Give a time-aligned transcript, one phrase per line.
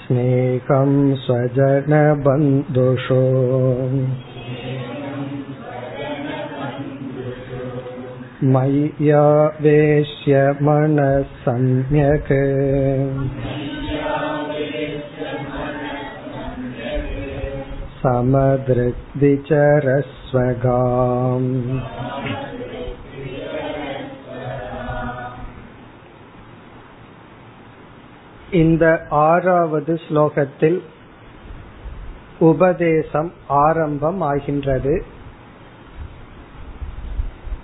[0.00, 0.92] स्नेहं
[1.24, 3.20] स्वजनबन्धुषु
[8.54, 12.32] मय्यावेश्य मनः सम्यक्
[20.35, 21.83] சகாம்
[28.51, 30.81] இந்த ஆறாவது ஸ்லோகத்தில்
[32.39, 35.05] உபதேசம் ஆரம்பம் ஆகின்றது.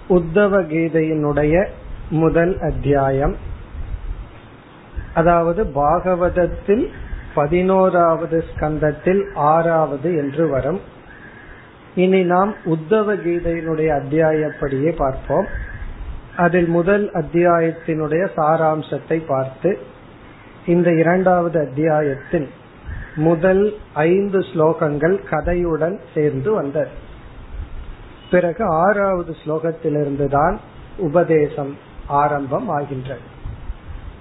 [0.10, 1.68] உத்தவ கீதையினுடைய
[2.10, 3.36] முதல் அத்தியாயம்.
[5.14, 6.92] அதாவது பாகவதத்தில்
[7.34, 10.91] பதினோராவது ஸ்கந்தத்தில் ஆறாவது என்று வரும்.
[11.96, 15.46] இனி நாம் உத்தவ கீதையினுடைய அத்தியாயப்படியே பார்ப்போம்.
[16.38, 19.80] அதில் முதல் அத்தியாயத்தினுடைய சாராம்சத்தை பார்த்து
[20.66, 22.50] இந்த இரண்டாவது அத்தியாயத்தில்
[23.16, 26.90] முதல் ஐந்து ஸ்லோகங்கள் கதையுடன் சேர்ந்து வந்தது.
[28.32, 30.60] பிறகு ஆறாவது ஸ்லோகத்திலிருந்து தான்
[30.98, 33.20] உபதேசம் ஆரம்பம் ஆகின்றது.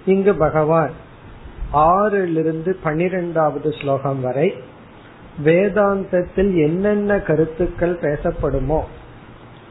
[0.06, 0.90] இங்கு பகவான்
[1.72, 4.54] ஆறிலிருந்து பனிரெண்டாவது ஸ்லோகம் வரை
[5.44, 8.80] வேதாந்தத்தில் என்னென்ன கருத்துக்கள் பேசப்படுமோ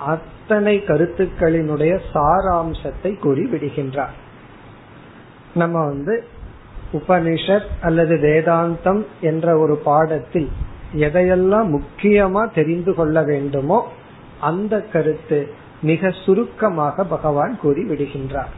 [0.05, 4.15] அத்தனை கருத்துக்களினுடைய சாராம்சத்தை கூறி விடுகின்றார்
[5.53, 6.15] நம்ம வந்து
[6.93, 10.49] உபனிஷத் அல்லது வேதாந்தம் என்ற ஒரு பாடத்தில்
[10.97, 13.79] எதையெல்லாம் முக்கியமா தெரிந்து கொள்ள வேண்டுமோ
[14.41, 15.39] அந்த கருத்து
[15.81, 18.53] மிக சுருக்கமாக பகவான் கூறி விடுகின்றார்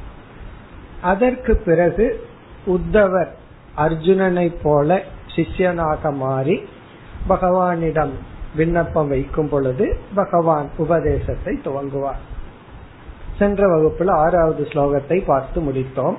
[1.01, 2.05] அதற்கு பிறகு
[2.67, 3.31] உத்தவர்
[3.75, 4.89] அர்ஜுனனை போல
[5.35, 6.55] சிஷ்யனாக மாறி
[7.29, 8.11] பகவானிடம்
[8.55, 12.21] விண்ணப்பம் வைக்கும் பொழுது பகவான் உபதேசத்தை துவங்குவார்.
[13.39, 16.15] சென்ற வகுப்புல ஆறாவது ஸ்லோகத்தை பார்த்து முடித்தோம்.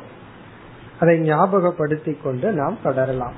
[1.01, 3.35] அதை ஞாபகப்படுத்திக் கொண்டு நாம் தொடரலாம்.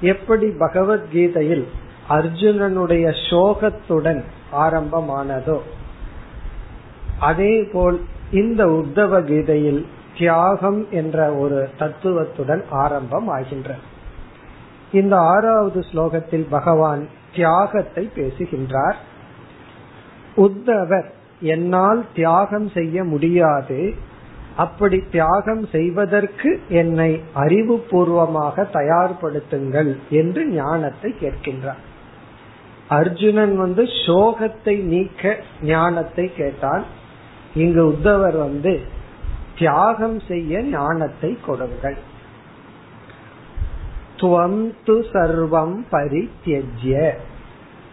[0.00, 1.66] எப்படி பகவத்கீதையில்
[2.08, 5.58] அர்ஜுனனுடைய சோகத்துடன் ஆரம்பமானதோ
[7.18, 8.00] அதே போல்
[8.30, 9.86] இந்த உத்தவ கீதையில்
[10.18, 13.98] தியாகம் என்ற ஒரு தத்துவத்துடன் ஆரம்பம் ஆகின்றது
[14.92, 18.96] இந்த ஆறாவது ஸ்லோகத்தில் பகவான் தியாகத்தை பேசுகின்றார்.
[20.36, 21.08] உத்தவர்
[21.40, 23.94] என்னால் தியாகம் செய்ய முடியாது.
[24.56, 31.82] அப்படி தியாகம் செய்வதற்கு என்னை அறிவுபூர்வமாக தயார்படுத்துங்கள் என்று ஞானத்தை கேட்கின்றார்.
[32.88, 36.84] அர்ஜுனன் வந்து சோகத்தை நீக்க ஞானத்தை கேட்டான்.
[37.54, 38.80] இங்கு உத்தவர் வந்து
[39.58, 41.98] தியாகம் செய்ய ஞானத்தை கொடுங்கள்.
[44.20, 47.12] துவம் து சர்வம் பரித்தியஜ்ய.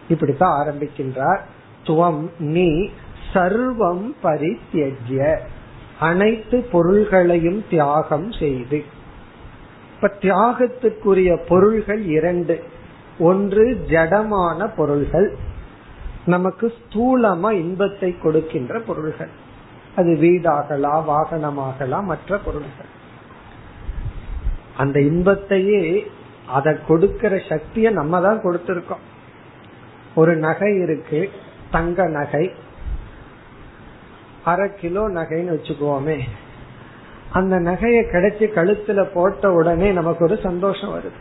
[0.08, 1.40] இப்படித்தான் ஆரம்பிக்கின்றார்.
[1.84, 2.90] துவம் நீ
[3.32, 5.38] சர்வம் பரித்தியஜ்ய.
[6.00, 8.84] அனைத்து பொருள்களையும் தியாகம் செய்து.
[9.94, 12.64] இப்ப தியாகத்துக்குரிய பொருள்கள் இரண்டு.
[13.18, 15.36] ஒன்று ஜடமான பொருள்கள்.
[16.26, 19.30] நமக்கு ஸ்தூலமா இன்பத்தை கொடுக்கின்ற பொருள்கள்.
[19.96, 22.96] அது வீடாகலாம் வாகனமாகலாம் மற்ற பொருள்கள்.
[24.76, 26.10] அந்த இன்பத்தையே
[26.48, 29.04] அதை கொடுக்கிற சக்திய நம்ம தான் கொடுத்திருக்கோம்.
[30.14, 31.30] ஒரு நகை இருக்கு
[31.70, 32.52] தங்க நகை.
[34.44, 36.18] அரை கிலோ நகைன்னு வச்சுக்குவோமே.
[37.32, 41.18] அந்த நகையை கிடைச்சி கழுத்துல போட்ட உடனே நமக்கு ஒரு சந்தோஷம் வருது.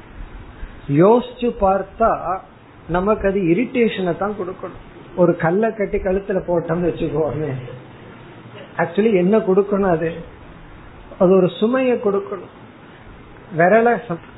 [0.87, 2.39] யோசிச்சு பார்த்தா
[2.87, 4.85] நமக்கு அது இரிட்டேஷனை தான் கொடுக்கணும்.
[5.15, 7.51] ஒரு கல்லை கட்டி கழுத்துல போட்டோம்னு வச்சுக்கோமே
[8.77, 10.13] ஆக்சுவலி என்ன கொடுக்கணும் அது?
[11.19, 12.53] அது ஒரு சுமையை கொடுக்கணும்.
[13.55, 13.89] விரல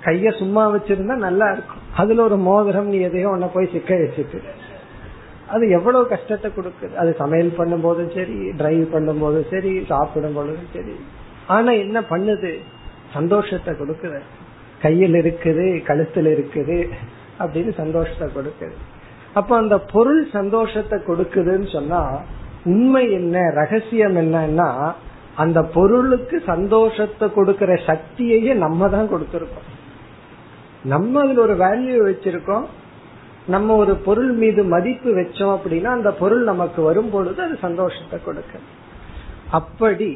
[0.06, 1.84] கைய சும்மா வச்சிருந்தா நல்லா இருக்கும்.
[1.96, 4.40] அதுல ஒரு மோதிரம் நீ எதையோ ஒன்ன போய் சிக்க வச்சுட்டு.
[5.48, 6.94] அது எவ்வளவு கஷ்டத்தை கொடுக்குது.
[6.94, 10.96] அது சமையல் பண்ணும் போதும் சரி டிரைவ் பண்ணும் போதும் சரி சாப்பிடும் போதும் சரி.
[11.48, 12.52] ஆனா என்ன பண்ணுது?
[13.14, 14.20] சந்தோஷத்தை கொடுக்குது.
[14.82, 16.88] கையில் இருக்குது கழுத்தில் இருக்குது
[17.40, 18.76] அப்படின்னு சந்தோஷத்தை கொடுக்குது.
[19.34, 22.22] அப்ப அந்த பொருள் சந்தோஷத்தை கொடுக்குதுன்னு சொன்னா
[22.64, 24.94] உண்மை என்ன ரகசியம் என்னன்னா
[25.44, 29.68] அந்த பொருளுக்கு சந்தோஷத்தை கொடுக்கிற சக்தியையே நம்ம தான் கொடுத்திருக்கோம்.
[30.94, 32.66] நம்ம அதுல ஒரு வேல்யூ வச்சிருக்கோம்.
[33.54, 38.54] நம்ம ஒரு பொருள் மீது மதிப்பு வச்சோம் அப்படின்னா அந்த பொருள் நமக்கு வரும் பொழுது அது சந்தோஷத்தை கொடுக்க
[39.60, 40.10] அப்படி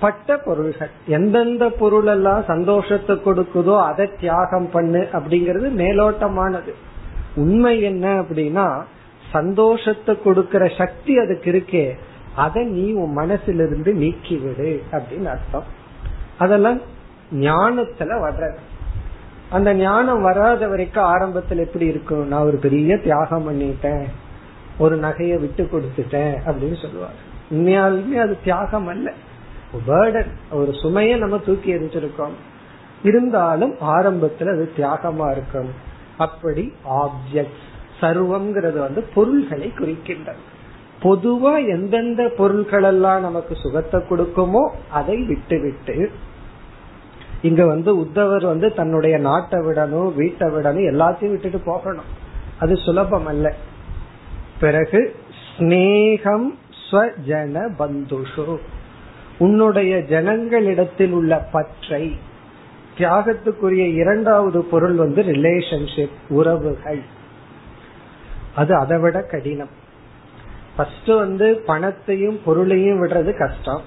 [0.00, 6.72] பட்ட பொருள்கள் எந்தெந்த பொருள் எல்லாம் சந்தோஷத்தை கொடுக்குதோ அதை தியாகம் பண்ணு அப்படிங்கிறது மேலோட்டமானது.
[7.42, 8.66] உண்மை என்ன அப்படின்னா
[9.32, 11.84] சந்தோஷத்தை கொடுக்கிற சக்தி அதுக்கு இருக்கே.
[12.36, 15.64] அதை நீ உன் மனசிலிருந்து நீக்கிவிடு அப்படின்னு அர்த்தம்.
[16.38, 16.80] அதெல்லாம்
[17.32, 18.56] ஞானத்துல வர்றது.
[19.50, 22.26] அந்த ஞானம் வராத வரைக்கும் ஆரம்பத்துல எப்படி இருக்கும்?
[22.26, 24.04] நான் ஒரு பெரிய தியாகம் பண்ணிட்டேன்.
[24.78, 29.12] ஒரு நகையை விட்டு கொடுத்துட்டேன் அப்படின்னு சொல்லுவார் உண்மையாலுமே அது தியாகம் அல்ல.
[29.86, 32.34] பேர்டன் ஒரு சுமைய நம்ம தூக்கி எரிஞ்சிருக்கோம்
[33.02, 35.68] இருந்தாலும் ஆரம்பத்துல அது தியாகமா இருக்கும்.
[36.18, 37.62] அப்படி ஆப்ஜெக்ட்
[38.00, 40.42] சர்வம்ங்கிறது வந்து பொருள்களை குறிக்கின்றது.
[41.04, 46.10] பொதுவா எந்தெந்த பொருள்கள் எல்லாம் நமக்கு சுகத்தை கொடுக்குமோ அதை விட்டு விட்டு
[47.42, 52.04] இங்க வந்து உத்தவர் வந்து தன்னுடைய நாட்டை விடணும் வீட்டை விடணும் எல்லாத்தையும் விட்டுட்டு போகணும்.
[52.58, 53.54] அது சுலபம் அல்ல.
[54.60, 55.14] பிறகு
[55.58, 56.54] ஸ்னேகம்
[56.90, 58.56] ஸ்வஜன பந்துஷு.
[59.38, 62.16] உன்னுடைய ஜனங்களிடத்தில் உள்ள பற்றை
[62.98, 67.02] தியாகத்துக்குரிய இரண்டாவது பொருள் வந்து ரிலேஷன்ஷிப் உறவுகள்.
[68.54, 69.82] அது அதை விட கடினம்.
[70.76, 73.82] ஃபர்ஸ்ட் வந்து பணத்தையும் பொருளையும் விடுறது கஷ்டம்.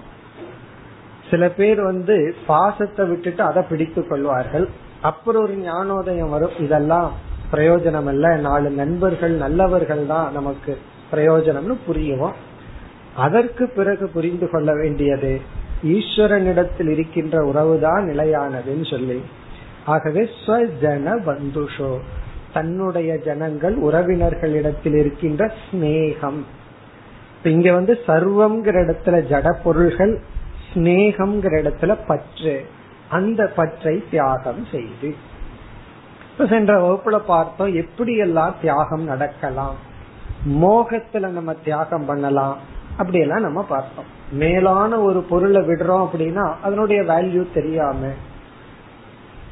[1.29, 4.67] சில பேர் வந்து பாசத்தை விட்டுட்டு அதை பிடித்து கொள்வார்கள்.
[5.01, 6.55] அப்புறம் ஒரு ஞானோதயம் வரும்.
[6.59, 7.11] இதெல்லாம்
[7.51, 10.77] பிரயோஜனம் அல்ல நாலு நண்பர்கள் நல்லவர்கள் தான் நமக்கு
[11.11, 12.33] பிரயோஜனம்னு புரியும்
[13.15, 15.41] அதற்கு பிறகு புரிந்து கொள்ள வேண்டியது
[15.83, 19.21] ஈஸ்வரனிடத்தில் இருக்கின்ற உறவுதான் நிலையானதுன்னு சொல்லி.
[19.85, 21.97] ஆகவே ஸ்வஜன பந்துஷோ.
[22.53, 26.39] தன்னுடைய ஜனங்கள் உறவினர்களிடத்தில் இருக்கின்ற ஸ்னேகம்
[27.43, 30.21] இங்க வந்து சர்வம்ங்கிற இடத்துல ஜட பொருள்கள்
[30.73, 32.65] ஸ்னேகம்ங்கிற இடத்துல பற்று.
[33.09, 35.15] அந்த பற்றை தியாகம் செய்து.
[36.49, 39.75] சென்ற வகுப்புல பார்த்தோம் எப்படி எல்லாம் தியாகம் நடக்கலாம்.
[40.49, 42.57] மோகத்துல நம்ம தியாகம் பண்ணலாம்.
[42.97, 44.05] அப்படி எல்லாம் நம்ம பார்த்தோம்.
[44.31, 48.07] மேலான ஒரு பொருளை விடுறோம் அப்படின்னா அதனுடைய வேல்யூ தெரியாம.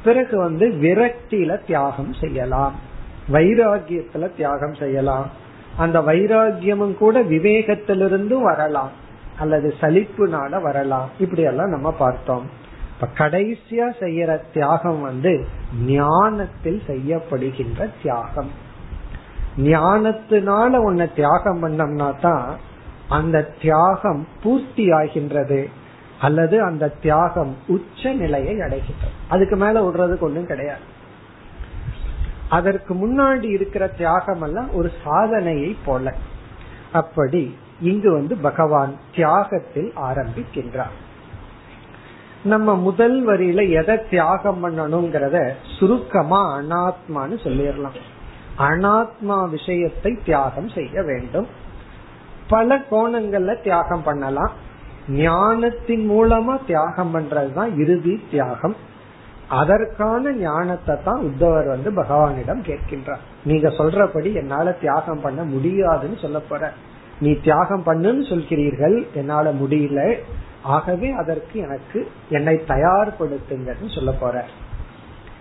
[0.04, 2.74] பிறகு வந்து விரக்தியில தியாகம் செய்யலாம்.
[3.32, 5.30] வைராகியத்துல தியாகம் செய்யலாம்.
[5.76, 8.90] அந்த வைராகியமும் கூட விவேகத்திலிருந்தும் வரலாம்.
[9.38, 11.10] அல்லது சலிப்புனால வரலாம்.
[11.18, 12.50] இப்படி எல்லாம் நம்ம பார்த்தோம்.
[12.94, 15.46] இப்ப கடைசியா செய்யற தியாகம் வந்து
[15.86, 18.50] ஞானத்தில் செய்யப்படுகின்ற தியாகம்.
[19.58, 22.56] ஞானத்தினால உன்னை தியாகம் பண்ணோம்னா தான்
[23.08, 25.68] அந்த தியாகம் பூர்த்தி ஆகின்றது
[26.20, 29.14] அல்லது அந்த தியாகம் உச்ச நிலையை அடைகின்றது.
[29.28, 30.94] அதுக்கு மேல விடுறதுக்கு ஒன்றும் கிடையாது.
[32.48, 36.14] அதற்கு முன்னாடி இருக்கிற தியாகம் எல்லாம் ஒரு சாதனையை போல.
[36.92, 40.94] அப்படி இங்கு வந்து பகவான் தியாகத்தில் ஆரம்பிக்கின்றார்.
[42.44, 47.96] நம்ம முதல் வரியில எதை தியாகம் பண்ணணுங்கிறத சுருக்கமா அனாத்மான்னு சொல்லிடலாம்.
[48.58, 51.46] அனாத்மா விஷயத்தை தியாகம் செய்ய வேண்டும்.
[52.48, 54.50] பல கோணங்கள்ல தியாகம் பண்ணலாம்.
[55.08, 58.76] ஞானத்தின் மூலமா தியாகம் பண்றதுதான் இறுதி தியாகம்.
[59.48, 63.18] அதற்கான ஞானத்தை தான் உத்தவர் வந்து பகவானிடம் கேட்கின்றார்.
[63.44, 66.72] நீங்க சொல்றபடி என்னால தியாகம் பண்ண முடியாதுன்னு சொல்ல போற.
[67.20, 70.18] நீ தியாகம் பண்ணுன்னு சொல்கிறீர்கள் என்னால முடியல.
[70.62, 74.44] ஆகவே அதற்கு எனக்கு என்னை தயார்படுத்துங்கன்னு சொல்ல போற.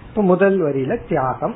[0.08, 1.56] இப்ப முதல் வரியில தியாகம்.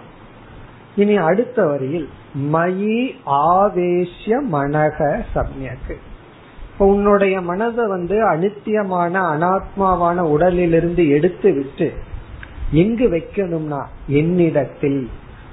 [0.95, 2.09] இனி அடுத்த வரியில்
[2.51, 5.95] மயி ஆவேசிய மனக சம்யக்கு.
[6.73, 11.93] இப்ப உன்னுடைய மனதை வந்து அனித்தியமான அனாத்மாவான உடலிலிருந்து எடுத்து விட்டு
[12.71, 15.09] எங்கு வைக்கணும்னா என்னிடத்தில்.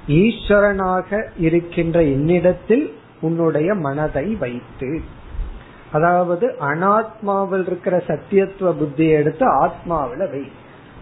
[0.07, 5.01] ஈஸ்வரனாக இருக்கின்ற என்னிடத்தில் உன்னுடைய மனதை வைத்து.
[5.91, 10.51] அதாவது அனாத்மாவில் இருக்கிற சத்தியத்துவ புத்தியை எடுத்து ஆத்மாவில வை.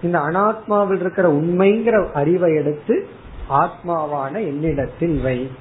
[0.04, 3.08] இந்த அனாத்மாவில் இருக்கிற உண்மைங்கிற அறிவை எடுத்து
[3.50, 5.52] ஆத்மாவான என்னிடத்தில் வை.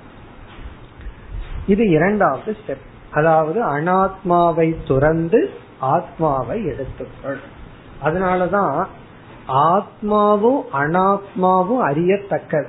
[1.67, 7.39] இது இரண்டாவது ஸ்டெப் அதாவது அனாத்மாவை துறந்து ஆத்மாவை எடுத்துக்கொள்.
[8.05, 8.87] அதனாலதான்
[9.49, 12.67] ஆத்மாவும் அனாத்மாவும் அறியத்தக்கது.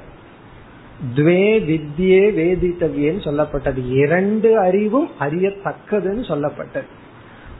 [1.15, 3.89] துவே வித்யே வேதித்தவியன்னு சொல்லப்பட்டது.
[3.89, 6.85] இரண்டு அறிவும் அறியத்தக்கதுன்னு சொல்லப்பட்டது.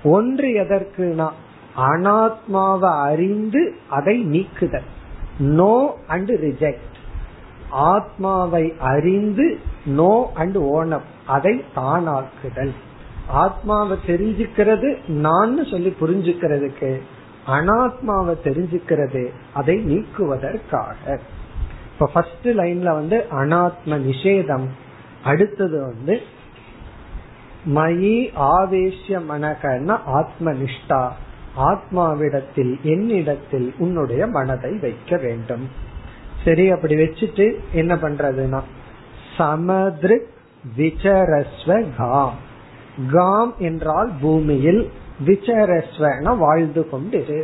[0.03, 1.29] ஒன்று எதற்குனா
[1.77, 4.89] அனாத்மாவை அறிந்து அதை நீக்குதல்.
[5.39, 6.93] நோ அண்ட் ரிஜெக்ட்
[7.69, 12.73] ஆத்மாவை அறிந்து நோ அண்ட் ஓனம் அதை தானாக்குதல்.
[13.27, 17.01] ஆத்மாவை தெரிஞ்சுக்கிறது நான் சொல்லி புரிஞ்சுக்கிறதுக்கு
[17.47, 21.19] அனாத்மாவை தெரிஞ்சுக்கிறது அதை நீக்குவதற்காக.
[21.93, 24.65] இப்ப ஃபர்ஸ்ட் லைன்ல வந்து அனாத்ம நிஷேதம்
[25.23, 26.21] அடுத்தது வந்து
[27.75, 31.09] மயி ஆவேசிய மனகன்னா ஆத்ம நிஷ்டா
[31.57, 35.69] ஆத்மாவிடத்தில் என்னிடத்தில் உன்னுடைய மனதை வைக்க வேண்டும்.
[36.45, 38.61] சரி அப்படி வச்சுட்டு என்ன பண்றதுன்னா
[39.37, 40.27] சமதிருக்
[40.77, 42.33] விசரஸ்வ காம்.
[43.11, 44.91] காம் என்றால் பூமியில்
[45.25, 47.43] விசரஸ்வன வாழ்ந்து கொண்டிரு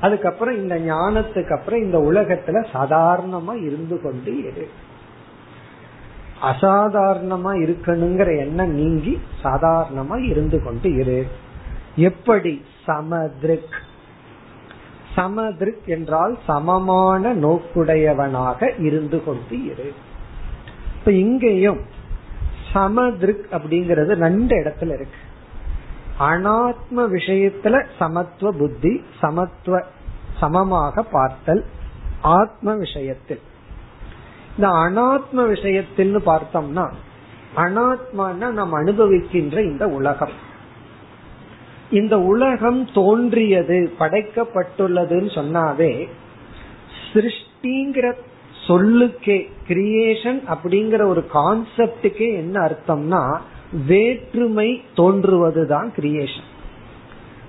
[0.00, 4.68] அதுக்கப்புறம் இந்த ஞானத்துக்கு அப்புறம் இந்த உலகத்துல சாதாரணமா இருந்து கொண்டு இரு.
[6.42, 11.26] அசாதாரணமா இருக்கணுங்கிற எண்ணம் நீங்கி சாதாரணமா இருந்து கொண்டு இரு.
[11.96, 12.64] எப்படி?
[12.86, 13.80] சமதிருக்.
[15.16, 19.92] சமதிருக் என்றால் சமமான நோக்குடையவனாக இருந்து கொண்டு இரு.
[20.98, 21.80] இப்ப இங்கேயும்
[22.74, 25.18] சமதிருக் அப்படிங்கிறது ரெண்டு இடத்துல இருக்கு.
[26.20, 29.82] அனாத்ம விஷயத்துல சமத்துவ புத்தி சமத்துவ
[30.40, 31.64] சமமாக பார்த்தல்
[32.20, 33.40] ஆத்ம விஷயத்தில்.
[34.56, 36.92] இந்த அனாத்ம விஷயத்தில் பார்த்தோம்னா
[37.56, 40.54] அனாத்மான நாம் அனுபவிக்கின்ற இந்த உலகம்.
[41.90, 46.08] இந்த உலகம் தோன்றியது படைக்கப்பட்டுள்ளதுன்னு சொன்னாவே
[47.12, 48.12] சிருஷ்டிங்கிற
[48.66, 53.40] சொல்லுக்கே கிரியேஷன் அப்படிங்கிற ஒரு கான்செப்டுக்கே என்ன அர்த்தம்னா
[53.86, 56.54] வேற்றுமை தோன்றுவதுதான் கிரியேஷன்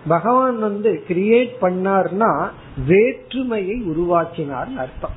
[0.08, 2.50] பகவான் வந்து கிரியேட் பண்ணார்னா
[2.88, 5.12] வேற்றுமையை உருவாக்கினார் அர்த்தம்.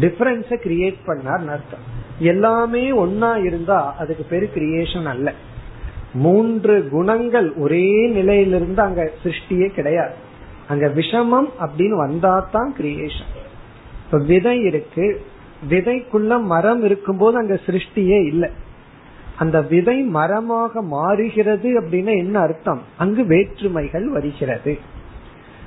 [0.00, 1.84] டிஃபரன்ஸ கிரியேட் பண்ணார் அர்த்தம்.
[2.18, 5.34] எல்லாமே ஒன்னா இருந்தா அதுக்கு பேரு கிரியேஷன் அல்ல.
[6.14, 10.14] மூன்று குணங்கள் ஒரே நிலையிலிருந்து அங்க சிருஷ்டியே கிடையாது.
[10.68, 13.30] அங்க விஷமம் அப்படின்னு வந்தா தான் கிரியேஷன்
[14.04, 15.24] இப்ப விதை இருக்கு.
[15.70, 18.50] விதைக்குள்ள மரம் இருக்கும்போது அங்க சிருஷ்டியே இல்லை.
[19.42, 22.82] அந்த விதை மரமாக மாறுகிறது அப்படின்னா என்ன அர்த்தம்?
[22.98, 24.74] அங்கு வேற்றுமைகள் வருகிறது.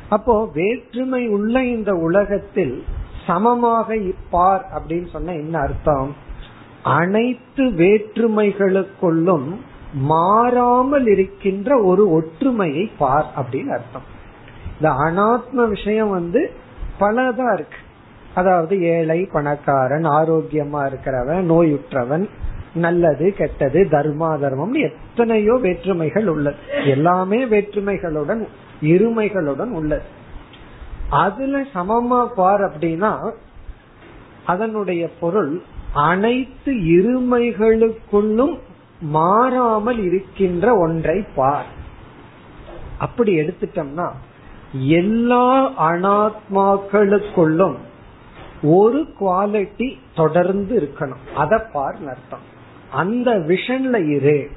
[0.10, 2.76] அப்போ வேற்றுமை உள்ள இந்த உலகத்தில்
[3.28, 3.98] சமமாக
[4.30, 6.12] பார் அப்படின்னு சொன்ன என்ன அர்த்தம்?
[7.00, 9.48] அனைத்து வேற்றுமைகளுக்குள்ளும்
[10.14, 14.08] மாறாமல் இருக்கின்ற ஒரு ஒற்றுமையை பார் அப்படின்னு அர்த்தம்.
[14.76, 16.42] இந்த அனாத்ம விஷயம் வந்து
[17.00, 17.80] பலதா இருக்கு.
[18.36, 22.26] அதாவது ஏழை பணக்காரன் ஆரோக்கியமா இருக்கிறவன் நோயுற்றவன்
[22.76, 26.56] நல்லது கெட்டது தர்மா தர்மம் எத்தனையோ வேற்றுமைகள் உள்ளது.
[26.86, 28.48] எல்லாமே வேற்றுமைகளுடன்
[28.82, 30.04] இருமைகளுடன் உள்ளது.
[31.10, 33.32] அதுல சமமா பார் அப்படின்னா
[34.46, 35.62] அதனுடைய பொருள்
[35.94, 38.58] அனைத்து இருமைகளுக்குள்ளும்
[39.00, 41.66] மாறாமல் இருக்கின்ற ஒன்றை பார்.
[42.98, 44.08] அப்படி எடுத்துட்டோம்னா
[44.72, 47.76] எல்லா அனாத்மாக்களுக்குள்ளும்
[48.64, 51.24] ஒரு குவாலிட்டி தொடர்ந்து இருக்கணும்.
[51.36, 52.54] அத பார் அர்த்தம்.
[52.96, 54.50] அந்த விஷன்ல இரு.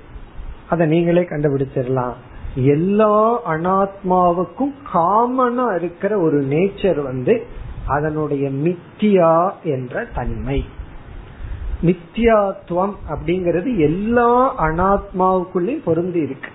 [0.68, 2.12] அத நீங்களே கண்டுபிடிச்சிடலாம்.
[2.54, 7.47] எல்லா அனாத்மாவுக்கும் காமனா இருக்கிற ஒரு நேச்சர் வந்து
[7.87, 10.64] அதனுடைய மித்தியா என்ற தன்மை.
[11.83, 16.50] மித்தியாத்துவம் அப்படிங்கிறது எல்லா அனாத்மாவுக்குள்ளயும் பொருந்தி இருக்கு.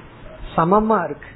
[0.56, 1.28] சமமா இருக்கு.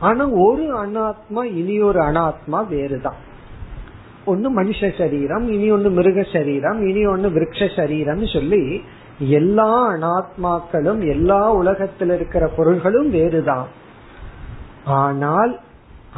[0.00, 3.30] ஆனா ஒரு அனாத்மா இனி ஒரு அனாத்மா வேறுதான்.
[4.24, 8.82] ஒன்னு மனுஷ சரீரம் இனி ஒன்னு மிருக சரீரம் இனி ஒன்னு விரக்ஷ சரீரம் சொல்லி
[9.28, 13.68] எல்லா அனாத்மாக்களும் எல்லா உலகத்தில் இருக்கிற பொருள்களும் வேறுதான்.
[14.84, 15.60] ஆனால்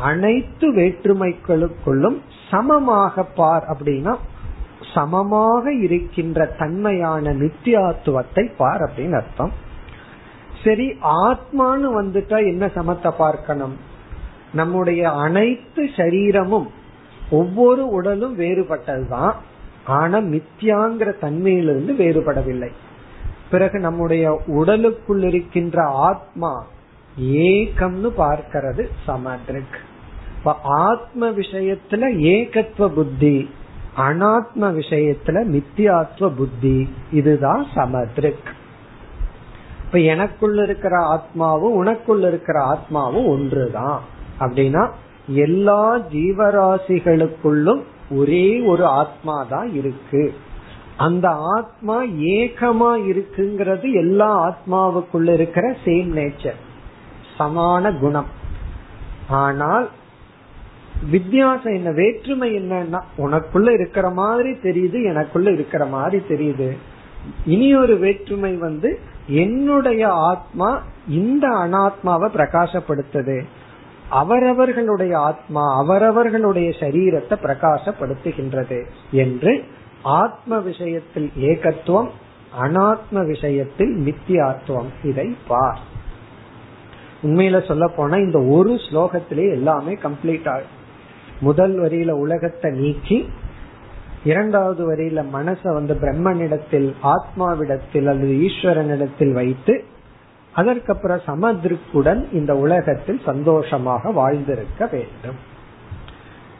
[0.03, 2.19] அனைத்து வேற்றுமைகளுக்குள்ளும்
[2.51, 4.17] சமமாக பார் அப்படின்னா
[4.95, 9.53] சமமாக இருக்கின்ற தன்மையான நித்தியாத்துவத்தை பார் அப்படின்னு அர்த்தம்.
[10.65, 13.77] சரி ஆத்மான்னு வந்துட்டா என்ன சமத்தை பார்க்கணும்?
[14.53, 16.69] நம்முடைய அனைத்து சரீரமும்
[17.31, 19.33] ஒவ்வொரு உடலும் வேறுபட்டதுதான்.
[19.87, 22.73] ஆனா மித்தியாங்கிற தன்மையிலிருந்து வேறுபடவில்லை.
[23.55, 26.53] பிறகு நம்முடைய உடலுக்குள் இருக்கின்ற ஆத்மா
[27.21, 29.77] ஏகம்னு பார்க்கிறது சமத்ரிக்.
[30.63, 33.51] ஆத்ம விஷயத்துல ஏகத்துவ புத்தி
[33.97, 38.49] அனாத்ம விஷயத்துல மித்தியாத்வ புத்தி இதுதான் சமத்ரிக்.
[39.85, 44.01] இப்ப எனக்குள்ள இருக்கிற ஆத்மாவும் உனக்குள்ள இருக்கிற ஆத்மாவும் ஒன்றுதான்.
[44.41, 44.91] அப்படின்னா
[45.27, 50.35] எல்லா ஜீவராசிகளுக்குள்ளும் ஒரே ஒரு ஆத்மா தான் இருக்கு.
[50.97, 56.61] அந்த ஆத்மா ஏகமா இருக்குங்கிறது எல்லா ஆத்மாவுக்குள்ள இருக்கிற சேம் நேச்சர்
[57.39, 58.27] சமான குணம்.
[59.29, 59.91] ஆனால்
[61.11, 66.77] வித்தியாசம் என்ன வேற்றுமை என்னன்னா உனக்குள்ள இருக்கிற மாதிரி தெரியுது எனக்குள்ள இருக்கிற மாதிரி தெரியுது.
[67.45, 73.45] இனி ஒரு வேற்றுமை வந்து என்னுடைய ஆத்மா இந்த அனாத்மாவை பிரகாசப்படுத்துது.
[74.09, 79.65] அவரவர்களுடைய ஆத்மா அவரவர்களுடைய சரீரத்தை பிரகாசப்படுத்துகின்றது என்று
[80.05, 82.09] ஆத்ம விஷயத்தில் ஏகத்துவம்
[82.61, 84.87] அனாத்ம விஷயத்தில் மித்தியாத்துவம்.
[85.03, 85.81] இதை பார்.
[87.23, 90.83] உண்மையில சொல்ல போனா இந்த ஒரு ஸ்லோகத்திலே எல்லாமே கம்ப்ளீட் ஆகும்
[91.41, 93.29] முதல் வரியில உலகத்தை நீக்கி
[94.25, 99.85] இரண்டாவது வரியில மனச வந்து பிரம்மனிடத்தில் ஆத்மாவிடத்தில் அல்லது ஈஸ்வரனிடத்தில் வைத்து
[100.53, 105.37] அதற்கப்புறம் சமதிருக்குடன் இந்த உலகத்தில் சந்தோஷமாக வாழ்ந்திருக்க வேண்டும்.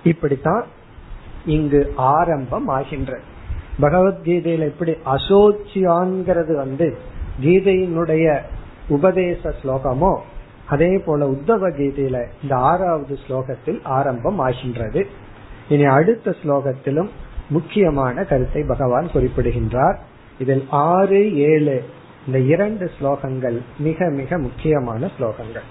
[0.05, 0.67] இப்படித்தான்
[1.47, 3.33] இங்கு ஆரம்பம் ஆகின்றது.
[3.81, 6.99] பகவத்கீதையில எப்படி அசோச்சியான்கிறது வந்து
[7.43, 8.39] கீதையினுடைய
[8.89, 10.19] உபதேச ஸ்லோகமோ
[10.69, 15.07] அதே போல உத்தவ கீதையில இந்த ஆறாவது ஸ்லோகத்தில் ஆரம்பம் ஆகின்றது.
[15.69, 17.09] இனி அடுத்த ஸ்லோகத்திலும்
[17.49, 19.99] முக்கியமான கருத்தை பகவான் குறிப்பிடுகின்றார்.
[20.39, 21.85] இதில் ஆறு ஏழு
[22.27, 25.69] இந்த இரண்டு ஸ்லோகங்கள் மிக மிக முக்கியமான ஸ்லோகங்கள்.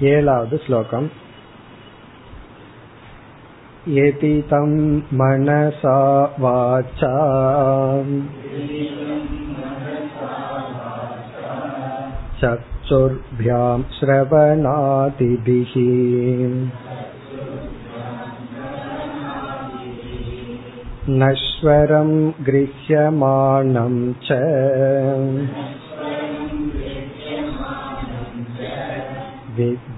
[0.00, 1.10] ஏழாவது ஸ்லோகம்.
[3.87, 4.71] यदि तं
[5.19, 5.99] मनसा
[6.39, 7.13] वाचा
[12.41, 15.73] चक्षुर्भ्यां श्रवणादिभिः
[21.21, 22.11] नश्वरं
[22.47, 24.39] गृह्यमाणं च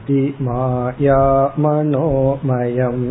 [0.06, 1.22] विद्धि माया
[1.58, 3.04] मनोमयम्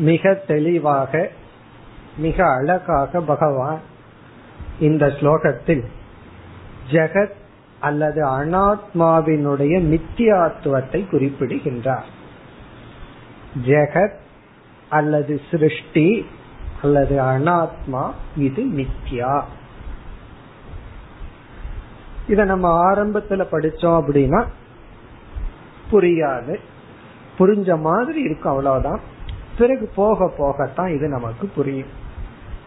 [0.00, 1.12] மிக தெளிவாக
[2.16, 3.80] மிக அழகாக பகவான்
[4.80, 5.82] இந்த ஸ்லோகத்தில்
[6.90, 7.36] ஜெகத்
[7.80, 12.08] அல்லது அனாத்மாவினுடைய நித்தியாத்துவத்தை குறிப்பிடுகின்றார்
[13.66, 14.18] ஜெகத்
[14.90, 16.08] அல்லது சிருஷ்டி
[16.85, 19.43] அல்லது அனாத்மா இது நித்யா.
[22.27, 24.45] இத நம்ம ஆரம்பத்துல படிச்சோம் அப்படின்னா
[25.91, 26.57] புரியாது.
[27.39, 28.99] புரிஞ்ச மாதிரி இருக்கும் அவ்வளவுதான்.
[29.57, 31.87] பிறகு போக போகத்தான் இது நமக்கு புரியும்.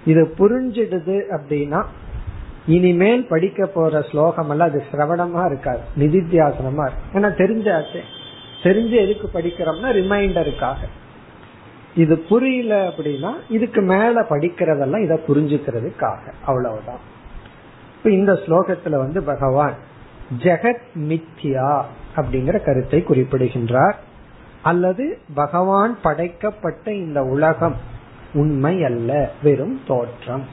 [0.05, 1.85] இது புரிஞ்சிடுது அப்படின்னா
[2.67, 5.81] இனிமேல் படிக்க போற ஸ்லோகம் எல்லாம் அது சிரவணமா இருக்காது.
[5.99, 7.13] நிதித்தியாசனமா இருக்கு.
[7.15, 8.01] ஏன்னா தெரிஞ்சாச்சு.
[8.63, 10.77] தெரிஞ்சு எதுக்கு படிக்கிறோம்னா ரிமைண்டருக்காக
[11.99, 16.19] இது புரியல அப்படின்னா இதுக்கு மேல படிக்கிறதெல்லாம் இதை புரிஞ்சுக்கிறதுக்காக.
[16.45, 16.99] அவ்வளவுதான்.
[17.97, 19.75] இப்ப இந்த ஸ்லோகத்துல வந்து பகவான்
[20.39, 21.83] ஜெகத் மித்யா
[22.17, 23.99] அப்படிங்கிற கருத்தை குறிப்பிடுகின்றார்.
[24.63, 27.77] அல்லது பகவான் படைக்கப்பட்ட இந்த உலகம்
[28.35, 30.45] உண்மை அல்ல வெறும் தோற்றம்.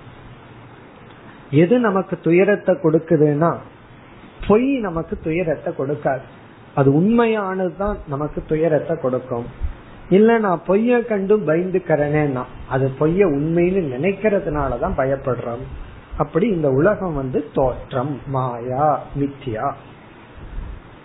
[1.51, 3.57] எது நமக்கு துயரத்தை கொடுக்குதுன்னா
[4.47, 6.25] பொய் நமக்கு துயரத்தை கொடுக்காது.
[6.75, 9.73] அது உண்மையானதுதான் நமக்கு துயரத்தை கொடுக்கும்.
[10.09, 15.65] இல்ல நான் பொய்ய கண்டு பயந்துக்கிறேன்னா அது பொய்ய உண்மைன்னு நினைக்கிறதுனாலதான் பயப்படுறோம்.
[16.17, 19.73] அப்படி இந்த உலகம் வந்து தோற்றம் மாயா மித்யா.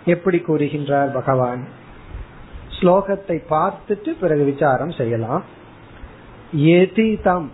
[0.05, 1.67] எப்படி கூறுகின்றார் பகவான்?
[2.79, 5.43] ஸ்லோகத்தை பார்த்துட்டு பிறகு விசாரம் செய்யலாம்.
[6.51, 7.51] எதிதம்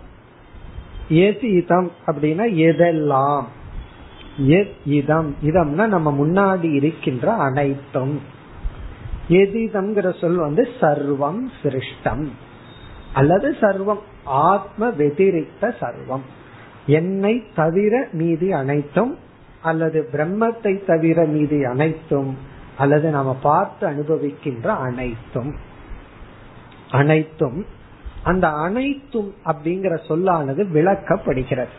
[1.08, 3.44] எதிதம் அப்படின்னா எதெல்லாம்?
[4.84, 5.36] இதம்.
[5.42, 8.20] இதம்னா நம்ம முன்னாடி இருக்கின்ற அனைத்தும்.
[9.28, 12.28] எதிதம்ங்கிற சொல் வந்து சர்வம் சிருஷ்டம்.
[13.12, 16.20] அல்லது சர்வம் ஆத்ம வெதிரிக்த சர்வம்.
[16.86, 19.18] என்னை தவிர மீதி அனைத்தும்
[19.62, 22.36] அல்லது பிரம்மத்தை தவிர மீதி அனைத்தும்
[22.78, 25.54] அல்லது நாம பார்த்து அனுபவிக்கின்ற அனைத்தும்.
[26.90, 27.66] அனைத்தும்
[28.22, 31.76] அந்த அனைத்தும் அப்படிங்கிற சொல்லானது விளக்கப்படுகிறது.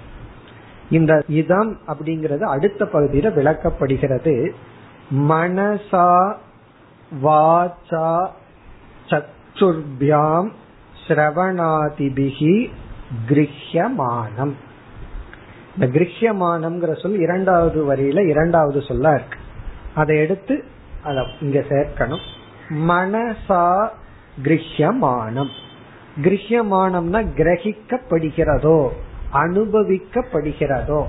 [0.89, 4.51] இந்த இதம் அப்படிங்கிறது அடுத்த பகுதியில விளக்கப்படுகிறது.
[5.17, 6.35] மனசா
[7.23, 8.27] வாச்சா
[9.09, 10.49] சக்ஷுர்பியாம்
[11.07, 12.69] ஸ்ரவணாதிபிகி
[13.29, 14.53] கிரஹ்யமானம்.
[15.75, 19.37] இந்த கிரஹ்யமானம்ங்கிற சொல் இரண்டாவது வரியில இரண்டாவது சொல்லா இருக்கு.
[19.95, 20.63] அதை எடுத்து
[21.03, 22.25] அத இங்க சேர்க்கணும்.
[22.69, 23.89] மனசா
[24.43, 25.49] கிரஹ்யமானம்.
[26.21, 28.89] கிரஹ்யமானம்னா கிரகிக்கப்படுகிறதோ
[29.33, 31.05] அனுபவிக்கப்படுகிறதோ.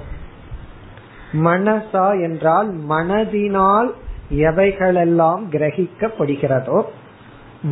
[1.33, 3.91] மனசா என்றால் மனதினால்
[4.31, 6.83] எவைகளெல்லாம் கிரகிக்கப்படுகிறதோ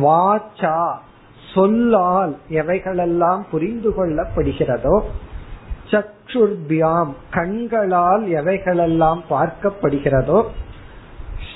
[0.01, 0.93] வாச்சா
[1.53, 5.01] சொல்லால் எவைகளெல்லாம் புரிந்து கொள்ளப்படுகிறதோ
[5.91, 10.45] சக்ஷுர்பியாம் கண்களால் எவைகளெல்லாம் பார்க்கப்படுகிறதோ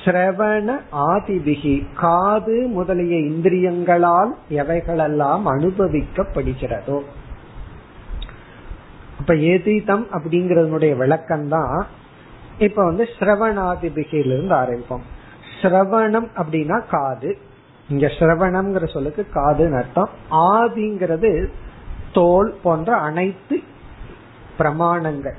[0.06, 7.02] சிரவண ஆதிபிகி காது முதலிய இந்திரியங்களால் எவைகளெல்லாம் அனுபவிக்கப்படுகிறதோ.
[9.20, 11.88] இப்ப ஏதீதம் அப்படிங்கறதனுடைய விளக்கம் தான்
[12.58, 15.02] இப்ப வந்து சிரவணாதிபிகையிலிருந்து ஆரம்பிப்போம்.
[15.62, 17.38] சிரவணம் அப்படின்னா காது.
[17.90, 20.10] இங்க சிரவணம்ங்கிற சொல்லுக்கு காதுன்னு அர்த்தம்.
[20.32, 21.48] ஆதிங்கிறது
[22.14, 23.60] தோல் போன்ற அனைத்து
[24.58, 25.36] பிரமாணங்கள்.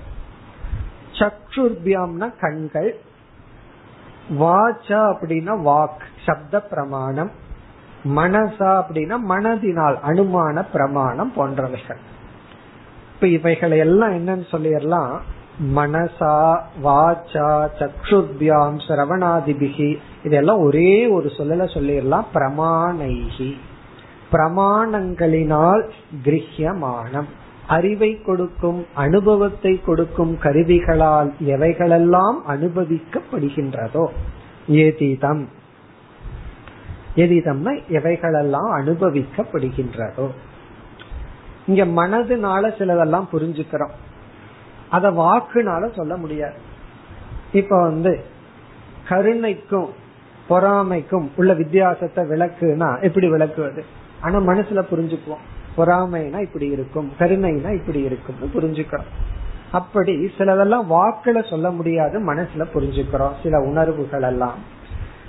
[1.12, 3.00] சக்ஷுர்பியாம்னா கண்கள்.
[4.31, 7.31] வாச்சா அப்படின்னா வாக் சப்த பிரமாணம்.
[8.05, 11.98] மனசா அப்படின்னா மனதினால் அனுமான பிரமாணம் போன்றவைகள்.
[13.14, 15.18] இப்ப இவைகளை எல்லாம் என்னன்னு சொல்லிடலாம்.
[15.61, 23.57] மனசா வாச்சா சக்ஷுத்யாம் சிரவணாதிபிகி இதெல்லாம் ஒரே ஒரு சொல்லல சொல்லிடலாம் பிரமாணைகி.
[24.33, 25.90] பிரமாணங்களினால்
[26.25, 27.25] கிரஹ்யமானம்
[27.67, 34.07] அறிவை கொடுக்கும் அனுபவத்தை கொடுக்கும் கருவிகளால் எவைகளெல்லாம் அனுபவிக்கப்படுகின்றதோ
[34.67, 35.49] எதிதம்.
[37.17, 40.27] எதிதம்னா எவைகளெல்லாம் அனுபவிக்கப்படுகின்றதோ.
[41.67, 43.90] இங்க மனதுனால சிலதெல்லாம் புரிஞ்சுக்கிறோம்.
[44.90, 46.55] அத வாக்குனால சொல்ல முடியாது.
[47.53, 48.25] இப்ப வந்து
[49.09, 49.88] கருணைக்கும்
[50.49, 53.85] பொறாமைக்கும் உள்ள வித்தியாசத்தை விளக்குனா எப்படி விளக்குவது?
[54.20, 55.44] ஆனா மனசுல புரிஞ்சுக்குவோம்.
[55.77, 59.33] பொறாமைனா இப்படி இருக்கும் கருணைனா இப்படி இருக்கும் புரிஞ்சுக்கிறோம்.
[59.73, 64.59] அப்படி சிலதெல்லாம் வாக்குல சொல்ல முடியாது மனசுல புரிஞ்சுக்கிறோம் சில உணர்வுகள் எல்லாம்.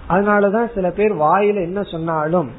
[0.10, 2.52] அதனாலதான் சில பேர் வாயில என்ன சொன்னாலும்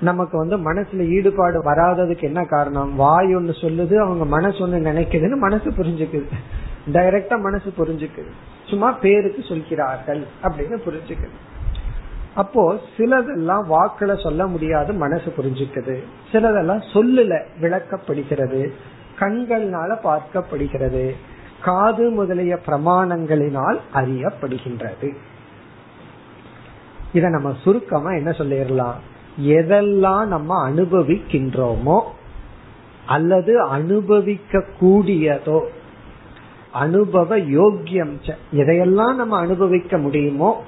[0.00, 2.96] நமக்கு வந்து மனசுல ஈடுபாடு வராததுக்கு என்ன காரணம்?
[2.96, 6.32] வாய் ஒண்ணு சொல்லுது அவங்க மனசு ஒண்ணு நினைக்குதுன்னு மனசு புரிஞ்சுக்குது.
[6.92, 8.30] டைரக்டா மனசு புரிஞ்சுக்குது.
[8.68, 11.28] சும்மா பேருக்கு சொல்கிறார்கள் அப்படின்னு புரிஞ்சுக்குது.
[12.34, 16.02] அப்போ சிலதெல்லாம் வாக்குல சொல்ல முடியாது மனசு புரிஞ்சுக்குது.
[16.32, 18.72] சிலதெல்லாம் சொல்லுல விளக்கப்படுகிறது.
[19.18, 21.14] கண்கள்னால பார்க்கப்படுகிறது.
[21.62, 25.16] காது முதலிய பிரமாணங்களினால் அறியப்படுகின்றது.
[27.12, 28.94] இத நம்ம சுருக்கமா என்ன சொல்லிடலாம்?
[29.40, 32.00] எதெல்லாம் நம்ம அனுபவிக்கின்றோமோ
[33.06, 35.60] அல்லது அனுபவிக்க கூடியதோ
[36.72, 40.64] அனுபவ யோக்கியம் எதையெல்லாம் நம்ம அனுபவிக்க முடியுமோ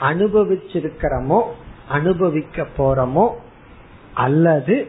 [0.00, 1.42] அனுபவிச்சிருக்கிறோமோ
[1.88, 3.28] அனுபவிக்க போறோமோ
[4.14, 4.86] அல்லது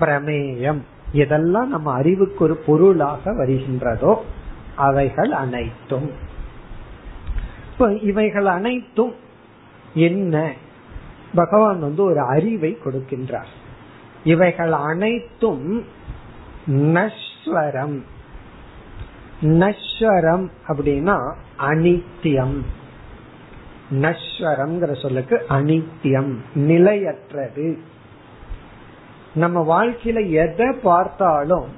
[0.00, 0.80] பிரமேயம்
[1.12, 4.16] எதெல்லாம் நம்ம அறிவுக்கு ஒரு பொருளாக வருகின்றதோ
[4.74, 6.10] அவைகள் அனைத்தும்.
[7.72, 9.14] இப்ப இவைகள் அனைத்தும்
[9.94, 10.52] என்ன?
[11.34, 13.52] பகவான் வந்து ஒரு அறிவை கொடுக்கின்றார்.
[14.24, 15.84] இவைகள் அனைத்தும்
[16.66, 18.04] நஸ்வரம்.
[19.40, 22.60] நஸ்வரம் அப்படின்னா அனித்தியம்.
[23.90, 27.78] நஸ்வரம்ங்கிற சொல்லுக்கு அனித்தியம் நிலையற்றது.
[29.34, 31.68] நம்ம வாழ்க்கையில எதை பார்த்தாலும்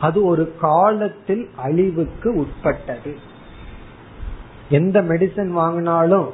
[0.00, 3.18] அது ஒரு காலத்தில் அழிவுக்கு உட்பட்டது.
[4.68, 6.30] எந்த மெடிசன் வாங்கினாலும்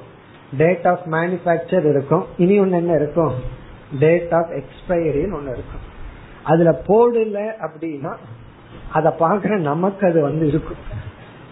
[0.57, 2.27] டேட் ஆஃப் மேனுபேக்சர் இருக்கும்.
[2.39, 3.33] இனி ஒன்னு என்ன இருக்கும்?
[3.99, 5.93] டேட் ஆஃப் எக்ஸ்பைரின்னு ஒன்னு இருக்கும்.
[6.45, 8.15] அதுல போடல அப்படின்னா
[8.93, 10.77] அத பாக்குற நமக்கு அது வந்து இருக்கும்.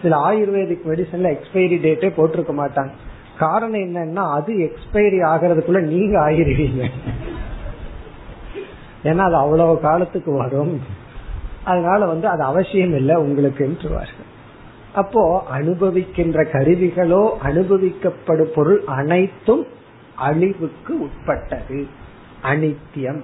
[0.01, 2.89] சில ஆயுர்வேதிக் மெடிசன்ல எக்ஸ்பைரி டேட்டே போட்டிருக்க மாட்டாங்க.
[3.37, 6.89] காரணம் என்னன்னா அது எக்ஸ்பைரி ஆகிறதுக்குள்ள நீங்க ஆயிருவீங்க
[9.03, 10.81] ஏன்னா அது அவ்வளவு காலத்துக்கு வரும்.
[11.63, 13.77] அதனால வந்து அது அவசியம் இல்லை உங்களுக்கு
[14.93, 19.67] அப்போ அனுபவிக்கின்ற கருவிகளோ அனுபவிக்கப்படும் பொருள் அனைத்தும்
[20.15, 21.87] அழிவுக்கு உட்பட்டது.
[22.43, 23.21] அனித்தியம்.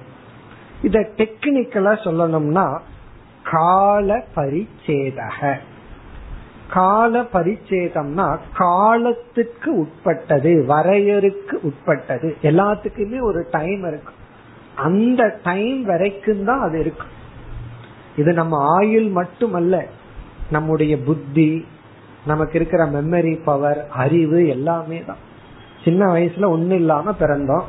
[0.81, 2.79] இத டெக்னிக்கலா சொல்லணும்னா
[3.43, 5.57] கால பரிச்சேதக.
[6.71, 12.35] கால பரிச்சேதம்னா காலத்துக்கு உட்பட்டது வரையறுக்கு உட்பட்டது.
[12.41, 14.13] எல்லாத்துக்குமே ஒரு டைம் இருக்கு.
[14.75, 17.17] அந்த டைம் வரைக்கும் தான் அது இருக்கும்
[18.17, 19.85] இது நம்ம ஆயுள் மட்டுமல்ல
[20.51, 21.65] நம்முடைய புத்தி
[22.25, 25.17] நமக்கு இருக்கிற மெமரி பவர் அறிவு எல்லாமே தான்.
[25.83, 27.63] சின்ன வயசுல ஒண்ணு இல்லாம பிறந்தோம்.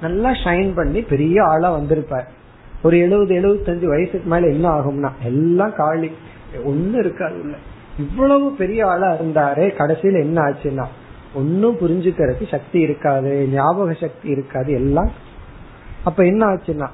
[0.00, 2.30] நல்லா ஷைன் பண்ணி பெரிய ஆளா வந்திருப்பார்.
[2.82, 6.10] ஒரு எழுபது எழுபத்தஞ்சு வயசுக்கு மேல என்ன ஆகும்னா எல்லாம் காலி.
[6.66, 7.56] ஒண்ணு இருக்காது உள்ள.
[7.98, 10.86] இவ்வளவு பெரிய ஆளா இருந்தாரே கடைசியில என்ன ஆச்சுன்னா
[11.34, 15.10] ஒன்னும் புரிஞ்சுக்கிறதுக்கு சக்தி இருக்காது ஞாபக சக்தி இருக்காது எல்லாம்.
[16.04, 16.88] அப்ப என்ன ஆச்சுன்னா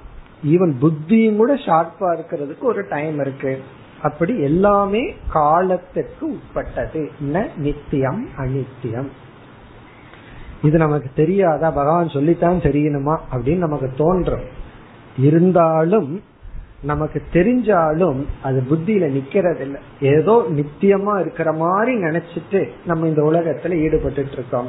[0.46, 3.59] ஈவன் புத்தியும் கூட ஷார்ப்பா இருக்கிறதுக்கு ஒரு டைம் இருக்கு.
[4.02, 7.11] அப்படி எல்லாமே காலத்திற்கு உட்பட்டது.
[7.56, 9.09] நித்தியம் அனித்தியம்
[10.62, 11.70] இது நமக்கு தெரியாதா?
[11.70, 13.18] பகவான் சொல்லித்தான் தெரியணுமா?
[13.32, 14.44] அப்படின்னு நமக்கு தோன்றும்.
[15.18, 16.22] இருந்தாலும்
[16.82, 24.26] நமக்கு தெரிஞ்சாலும் அது புத்தியில நிக்கிறது இல்லை ஏதோ நித்தியமா இருக்கிற மாதிரி நினைச்சிட்டு நம்ம இந்த உலகத்துல ஈடுபட்டு
[24.32, 24.68] இருக்கோம்.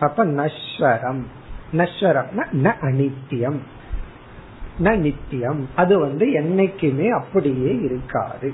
[0.00, 1.26] அப்ப நஸ்வரம்.
[1.72, 3.58] நஸ்வரம்னா ந அனித்தியம்
[4.82, 8.52] ந நித்தியம் அது வந்து என்னைக்குமே அப்படியே இருக்காது.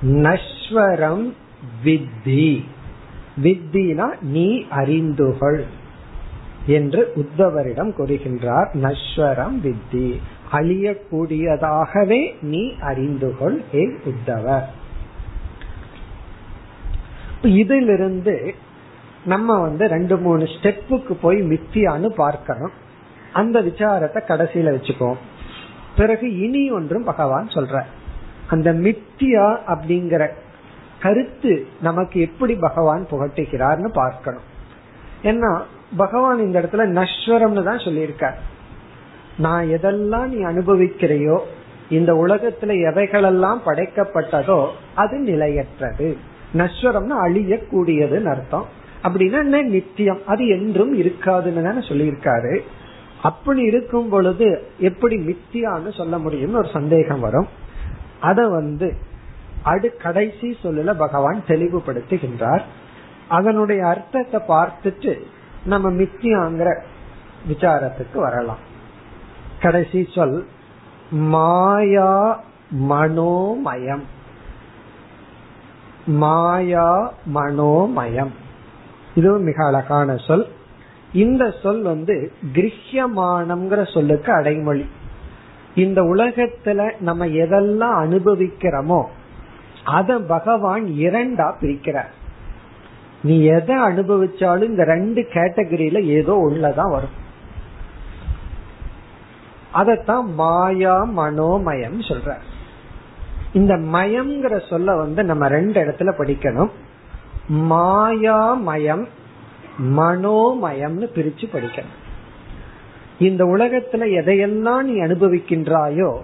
[0.00, 1.34] நஸ்வரம்
[1.84, 2.64] வித்தி.
[3.42, 5.64] வித்தினா நீ அறிந்துகள்
[6.66, 8.74] என்று உத்தவரிடம் கூறுகின்றார்.
[8.74, 10.08] நஸ்வரம் வித்தி.
[10.52, 14.68] அழியக்கூடியதாகவே நீ அறிந்துகொள் ஏ உத்தவர்
[17.42, 18.54] இதிலிருந்து
[19.24, 22.72] நம்ம வந்து ரெண்டு மூணு ஸ்டெப்புக்கு போய் மித்தியான்னு பார்க்கணும்.
[23.32, 25.20] அந்த விசாரத்தை கடைசியில வச்சுக்குவோம்
[25.96, 27.82] பிறகு இனி ஒன்றும் பகவான் சொல்ற.
[28.50, 30.22] அந்த மித்தியா அப்படிங்கிற
[31.00, 34.46] கருத்து நமக்கு எப்படி பகவான் புகட்டுகிறார்னு பார்க்கணும்.
[35.22, 35.50] ஏன்னா
[35.96, 38.38] பகவான் இந்த இடத்துல நஸ்வரம்னு தான் சொல்லியிருக்கார்.
[39.38, 41.38] நான் எதெல்லாம் நீ அனுபவிக்கிறையோ
[41.88, 44.60] இந்த உலகத்துல எவைகளெல்லாம் படைக்கப்பட்டதோ
[44.94, 46.16] அது நிலையற்றது.
[46.54, 48.66] நஸ்வரம்னா அழியக்கூடியதுன்னு அர்த்தம்.
[49.04, 50.20] அப்படின்னா என்ன நித்தியம்?
[50.26, 52.54] அது என்றும் இருக்காதுன்னு தானே சொல்லியிருக்காரு.
[53.22, 57.48] அப்படி இருக்கும் பொழுது எப்படி மித்தியான்னு சொல்ல முடியும்னு ஒரு சந்தேகம் வரும்.
[58.20, 58.96] அத வந்து
[59.62, 62.62] அடு கடைசி சொல்லல பகவான் தெளிவுபடுத்துகின்றார்.
[63.28, 65.22] அதனுடைய அர்த்தத்தை பார்த்துட்டு
[65.64, 66.80] நம்ம மித்தியாங்கிற
[67.48, 68.58] விசாரத்துக்கு வரலாம்.
[69.60, 70.46] கடைசி சொல்
[71.10, 74.02] மாயா மனோமயம்.
[76.06, 78.32] மாயா மனோமயம்.
[79.14, 80.46] இதுவும் மிக அழகான சொல்.
[81.12, 84.86] இந்த சொல் வந்து கிரகியமானம்ங்கிற சொல்லுக்கு அடைமொழி.
[85.74, 89.04] இந்த உலகத்துல நம்ம எதெல்லாம் அனுபவிக்கிறோமோ
[89.84, 92.12] அத பகவான் இரண்டா பிரிக்கிறார்.
[93.22, 97.20] நீ எதை அனுபவிச்சாலும் இந்த ரெண்டு கேட்டகரியில ஏதோ ஒண்ணுலதான் வரும்.
[99.74, 102.36] அதத்தான் மாயா மனோமயம் சொல்ற
[103.52, 106.70] இந்த மயம்ங்கிற சொல்ல வந்து நம்ம ரெண்டு இடத்துல படிக்கணும்.
[107.48, 109.08] மாயாமயம்
[109.78, 112.00] மனோமயம்னு பிரிச்சு படிக்கணும்.
[113.18, 116.16] இந்த உலகத்துல எதையெல்லாம் நீ அனுபவிக்கின்றாயோ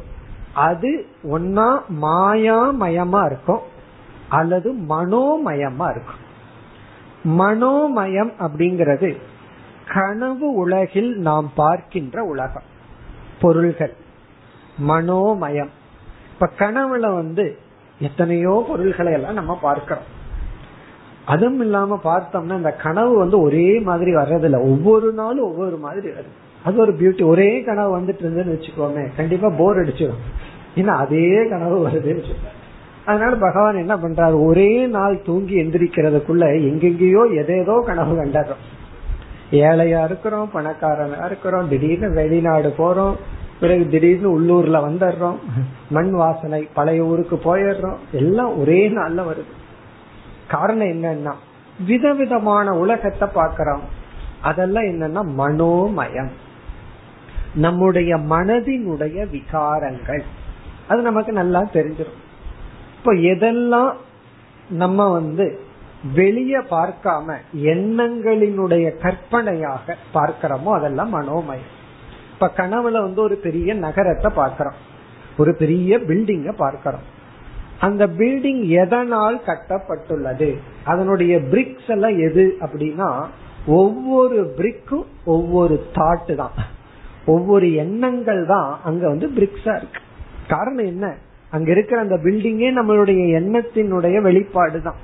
[0.52, 3.60] அது ஒன்னா மாயாமயமா இருக்கும்
[4.28, 6.26] அல்லது மனோமயமா இருக்கும்.
[7.22, 9.16] மனோமயம் அப்படிங்கிறது
[9.94, 12.62] கனவு உலகில் நாம் பார்க்கின்ற உலகம்.
[13.40, 13.94] பொருள்கள்.
[14.88, 15.70] மனோமயம்.
[16.32, 17.58] இப்ப கனவுல வந்து
[18.00, 20.16] எத்தனையோ பொருள்களை எல்லாம் நம்ம பார்க்கிறோம்.
[21.32, 24.58] அதுவும் இல்லாம பார்த்தோம்னா இந்த கனவு வந்து ஒரே மாதிரி வர்றதில்ல.
[24.70, 26.30] ஒவ்வொரு நாளும் ஒவ்வொரு மாதிரி வருது.
[26.64, 30.22] அது ஒரு பியூட்டி ஒரே கனவு வந்துட்டு இருந்ததுன்னு வச்சுக்கோமே கண்டிப்பா போர் அடிச்சிடும்
[30.76, 32.54] ஏன்னா அதே கனவு வருதுன்னு சொல்ல
[33.06, 34.36] அதனால பகவான் என்ன பண்றாரு?
[34.48, 38.64] ஒரே நாள் தூங்கி எந்திரிக்கிறதுக்குள்ள எங்கெங்கேயோ எதேதோ கனவு கண்டறோம்
[39.62, 43.14] ஏழையா இருக்கிறோம் பணக்காரனா இருக்கிறோம் திடீர்னு வெளிநாடு போறோம்
[43.60, 45.38] பிறகு திடீர்னு உள்ளூர்ல வந்துடுறோம்
[45.90, 49.52] மண் வாசனை பழைய ஊருக்கு போயிடுறோம் எல்லாம் ஒரே நாள்ல வருது.
[50.48, 51.32] காரணம் என்னன்னா
[51.86, 53.84] விதவிதமான உலகத்தை பாக்கிறோம்
[54.42, 56.30] அதெல்லாம் என்னன்னா மனோமயம்.
[57.54, 60.22] நம்முடைய மனதினுடைய விகாரங்கள்.
[60.88, 62.18] அது நமக்கு நல்லா தெரிஞ்சிடும்
[62.98, 63.92] இப்ப எதெல்லாம்
[64.68, 65.60] நம்ம வந்து
[66.14, 71.72] வெளிய பார்க்காம எண்ணங்களினுடைய கற்பனையாக பார்க்கிறோமோ அதெல்லாம் மனோமயம்.
[72.32, 74.78] இப்ப கனவுல வந்து ஒரு பெரிய நகரத்தை பார்க்கிறோம்.
[75.36, 77.06] ஒரு பெரிய பில்டிங்க பார்க்கிறோம்.
[77.80, 80.58] அந்த பில்டிங் எதனால் கட்டப்பட்டுள்ளது?
[80.84, 83.26] அதனுடைய பிரிக்ஸ் எல்லாம் எது அப்படின்னா
[83.66, 86.50] ஒவ்வொரு பிரிக்கும் ஒவ்வொரு தாட்டு தான்.
[87.26, 90.00] ஒவ்வொரு எண்ணங்கள் தான் அங்க வந்து பிரிக்ஸா இருக்கு.
[90.48, 91.14] காரணம் என்ன?
[91.50, 94.94] அங்க இருக்கிற அந்த பில்டிங்கே நம்மளுடைய எண்ணத்தினுடைய வெளிப்பாடு தான்.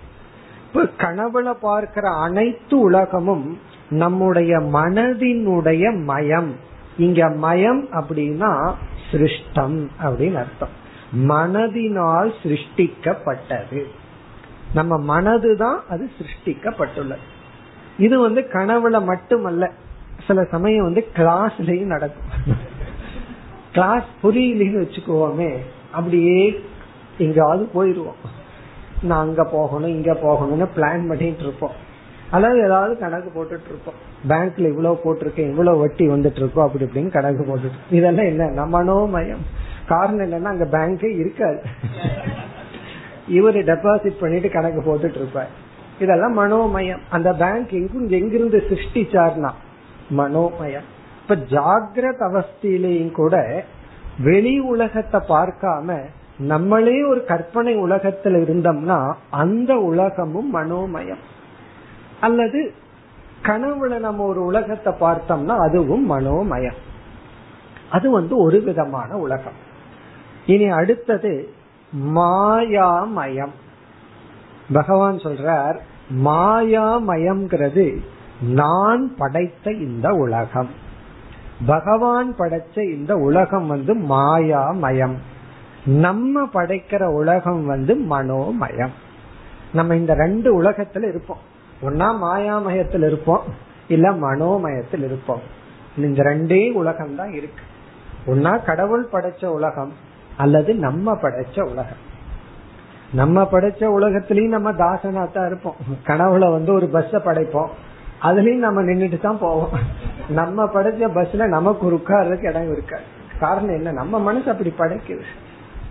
[0.66, 3.58] இப்ப கனவுல பார்க்கிற அனைத்து உலகமும்
[3.90, 6.54] நம்முடைய மனதினுடைய மயம்.
[6.96, 8.74] இங்க மயம் அப்படின்னா
[9.10, 10.82] சிருஷ்டம் அப்படின்னு அர்த்தம்.
[11.16, 13.84] மனதினால் சிருஷ்டிக்கப்பட்டது.
[14.74, 17.18] நம்ம மனதுதான் அது சிருஷ்டிக்கப்பட்டுள்ளது.
[17.98, 19.70] இது வந்து கனவுல மட்டுமல்ல
[20.26, 22.56] சில சமயம் வந்து கிளாஸ்லயும் நடக்கும்.
[23.72, 25.56] கிளாஸ் புரியலன்னு வச்சுக்கோமே
[25.92, 26.64] அப்படியே
[27.18, 28.28] எங்காவது போயிருவோம்.
[29.02, 31.82] நான் அங்க போகணும் இங்க போகணும்னு பிளான் பண்ணிட்டு இருப்போம்.
[32.30, 33.94] அல்லது ஏதாவது கணக்கு போட்டுட்டு இருப்போம்.
[34.28, 37.94] பேங்க்ல இவ்வளவு போட்டிருக்கேன் இவ்வளவு வட்டி வந்துட்டு இருக்கோம் அப்படி இப்படின்னு கணக்கு போட்டுட்டு.
[37.94, 38.66] இதெல்லாம் என்ன?
[38.66, 39.63] மனோமயம்.
[39.86, 41.62] காரணம் என்னன்னா அங்க பேங்கே இருக்காது.
[43.30, 45.50] இவரு டெபாசிட் பண்ணிட்டு கணக்கு போட்டுட்டு இருப்பார்.
[45.98, 47.00] இதெல்லாம் மனோமயம்.
[47.10, 49.50] அந்த பேங்க் எங்கும் எங்கிருந்து சிருஷ்டிச்சார்னா
[50.10, 50.88] மனோமயம்.
[51.22, 53.64] இப்ப ஜாகிரத அவஸ்திலையும் கூட
[54.18, 55.98] வெளி உலகத்தை பார்க்காம
[56.38, 61.22] நம்மளே ஒரு கற்பனை உலகத்துல இருந்தோம்னா அந்த உலகமும் மனோமயம்.
[62.20, 62.72] அல்லது
[63.42, 66.80] கனவுல நம்ம ஒரு உலகத்தை பார்த்தோம்னா அதுவும் மனோமயம்.
[67.90, 69.72] அது வந்து ஒரு விதமான உலகம்.
[70.46, 71.52] இனி அடுத்தது
[72.14, 73.52] மாயாமயம்.
[74.72, 75.78] பகவான் சொல்றார்
[76.24, 78.00] மாயாமயம்ங்கிறது
[78.42, 80.68] நான் படைத்த இந்த உலகம்.
[81.66, 85.14] பகவான் படைச்ச இந்த உலகம் வந்து மாயாமயம்.
[85.86, 88.92] நம்ம படைக்கிற உலகம் வந்து மனோமயம்.
[89.72, 91.38] நம்ம இந்த ரெண்டு உலகத்துல இருப்போம்.
[91.82, 93.42] ஒன்னா மாயாமயத்தில் இருப்போம்
[93.88, 95.40] இல்ல மனோமயத்தில் இருப்போம்.
[95.96, 97.62] இந்த ரெண்டே உலகம் தான் இருக்கு.
[98.26, 99.92] ஒன்னா கடவுள் படைச்ச உலகம்
[100.36, 102.12] அல்லது நம்ம படைச்ச உலகம்.
[103.12, 105.74] நம்ம படைச்ச உலகத்திலயும் நம்ம தாசனா தான் இருப்போம்.
[106.04, 107.68] கனவுல வந்து ஒரு பஸ்ஸ படைப்போம்.
[108.22, 109.68] அதுலயும் நம்ம நின்றுட்டு தான் போவோம்.
[110.28, 113.02] நம்ம படைச்ச பஸ்ல நமக்கு ஒரு உட்கார்றதுக்கு இடம் இருக்காது
[113.40, 113.92] காரணம் என்ன?
[113.92, 115.22] நம்ம மனசு அப்படி படைக்குது.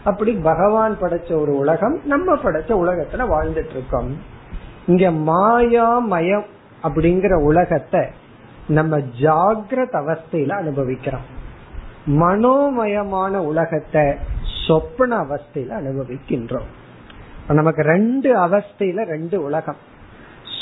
[0.04, 4.18] அப்படி பகவான் படைச்ச ஒரு உலகம் நம்ம படைச்ச உலகத்துல வாழ்ந்துட்டு இருக்கோம்.
[4.88, 6.46] இங்க மாயா மயம்
[6.84, 8.02] அப்படிங்கிற உலகத்தை
[8.68, 11.42] நம்ம ஜாகிரத அவஸ்தையில அனுபவிக்கிறோம்.
[12.08, 14.16] மனோமயமான உலகத்தை
[14.68, 16.70] சொப்பன அவஸ்தையில அனுபவிக்கின்றோம்.
[17.48, 19.76] நமக்கு ரெண்டு அவஸ்தையில ரெண்டு உலகம்.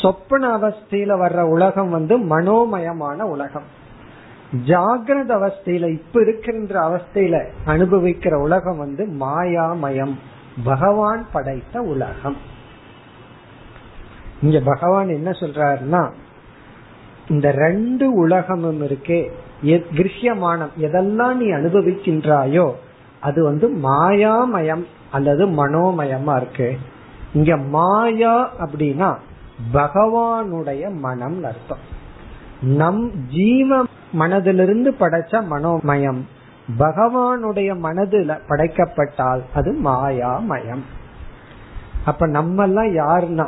[0.02, 3.64] சொப்பன அவஸ்தையில வர்ற உலகம் வந்து மனோமயமான உலகம்.
[4.66, 10.16] ஜாகிரத அவஸ்தையில இப்ப இருக்கின்ற அவஸ்தையில அனுபவிக்கிற உலகம் வந்து மாயாமயம்
[10.64, 12.38] பகவான் படைத்த உலகம்.
[14.42, 16.12] இங்க பகவான் என்ன சொல்றாருன்னா
[17.32, 19.22] இந்த ரெண்டு உலகமும் இருக்கே.
[19.98, 22.68] கிருஷ்யமானம் எதெல்லாம் நீ அனுபவிக்கின்றாயோ
[23.28, 26.70] அது வந்து மாயாமயம் அல்லது மனோமயமா இருக்கு.
[27.34, 29.10] இங்க மாயா அப்படின்னா
[29.74, 31.84] பகவானுடைய மனம் அர்த்தம்.
[32.80, 33.84] நம் ஜீவ
[34.20, 36.22] மனதிலிருந்து படைச்ச மனோமயம்
[36.80, 40.84] பகவானுடைய மனதுல படைக்கப்பட்டால் அது மாயாமயம்.
[42.06, 43.46] அப்ப நம்ம எல்லாம் யாருன்னா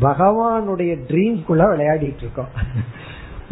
[0.00, 2.52] பகவானுடைய ட்ரீம்குள்ள விளையாடிட்டு இருக்கோம்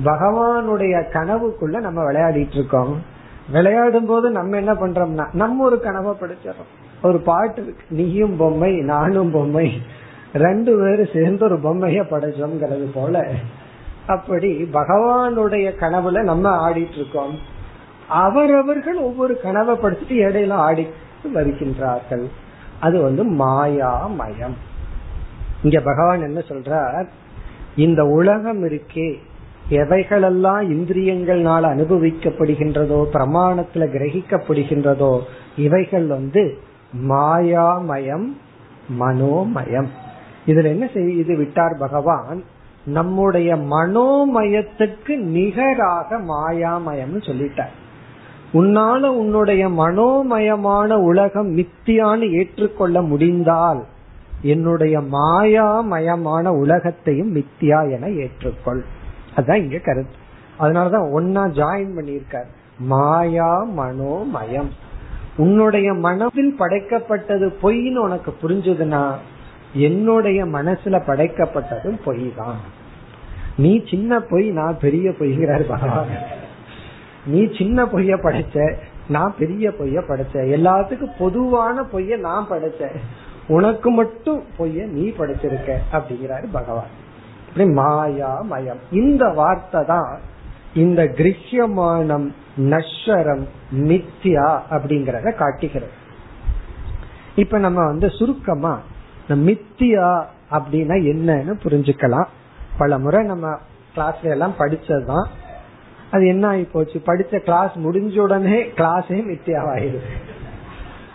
[0.04, 3.02] பகவானுடைய கனவுக்குள்ள நம்ம விளையாடிட்டு இருக்கோம்
[3.52, 6.72] விளையாடும் போது நம்ம என்ன பண்றோம்னா நம்ம ஒரு கனவை படிச்சிடறோம்.
[7.02, 9.82] ஒரு பாட்டு இருக்கு நீயும் பொம்மை நானும் பொம்மை
[10.34, 13.28] ரெண்டு பேரும் சேர்ந்து ஒரு பொம்மைய படைச்சோம்ங்கிறது போல.
[14.06, 17.38] அப்படி பகவானுடைய கனவுல நம்ம ஆடிட்டு இருக்கோம்
[18.08, 20.86] அவரவர்கள் ஒவ்வொரு கனவை படிச்சுட்டு இடையில ஆடி
[21.34, 22.24] வருகின்றார்கள்
[22.80, 24.56] அது வந்து மாயாமயம்.
[25.64, 27.07] இங்க பகவான் என்ன சொல்றார்?
[27.77, 29.18] இந்த உலகம் இருக்கே
[29.70, 35.20] எவைகளெல்லாம் இந்திரியங்கள்னால அனுபவிக்கப்படுகின்றதோ பிரமாணத்துல கிரகிக்கப்படுகின்றதோ
[35.57, 36.59] இவைகள் வந்து
[37.09, 38.27] மாயாமயம்
[39.00, 39.88] மனோமயம்.
[40.46, 42.44] இதுல என்ன செய்து விட்டார் பகவான்?
[42.85, 47.74] நம்முடைய மனோமயத்துக்கு நிகராக மாயாமயம்னு சொல்லிட்டார்.
[48.53, 53.85] உன்னால உன்னுடைய மனோமயமான உலகம் மித்தியான்னு ஏற்றுக்கொள்ள முடிந்தால்
[54.44, 58.80] என்னுடைய மாயாமயமான உலகத்தையும் மித்தியா என ஏற்றுக்கொள்.
[59.37, 60.16] அதான் இங்க கருத்து.
[60.61, 62.50] அதனாலதான் ஒன்னா ஜாயின் பண்ணியிருக்கார்.
[62.78, 64.70] மாயா மனோமயம்.
[65.37, 69.12] உன்னுடைய மனதில் படைக்கப்பட்டது பொய்ன்னு உனக்கு புரிஞ்சதுன்னா
[69.72, 72.57] என்னுடைய மனசுல படைக்கப்பட்டதும் பொய் தான்
[73.57, 76.07] நீ சின்ன பொய் நான் பெரிய பொய்கிறார் பகவான்.
[77.26, 78.74] நீ சின்ன பொய்ய படைச்ச
[79.09, 80.35] நான் பெரிய பொய்ய படைச்ச.
[80.35, 82.96] எல்லாத்துக்கும் பொதுவான பொய்ய நான் படைச்சேன்
[83.46, 87.02] உனக்கு மட்டும் பொய்ய நீ படைச்சிருக்க அப்படிங்கிறாரு பகவான்.
[87.57, 90.18] மாயா மயம் இந்த வார்த்தை தான்
[90.74, 95.90] இந்த கிரகியமானம் நஸ்வரம் மித்யா அப்படிங்கறத காட்டுகிறது.
[97.37, 98.80] இப்ப நம்ம வந்து சுருக்கமா
[99.28, 102.26] மித்தியா அப்படின்னா என்னன்னு புரிஞ்சுக்கலாம்.
[102.78, 103.59] பல முறை நம்ம
[103.96, 105.26] கிளாஸ்ல எல்லாம் படிச்சதுதான்.
[106.11, 107.02] அது என்ன ஆகி போச்சு?
[107.07, 110.23] படிச்ச கிளாஸ் முடிஞ்ச உடனே கிளாஸே மித்தியாவாயிருது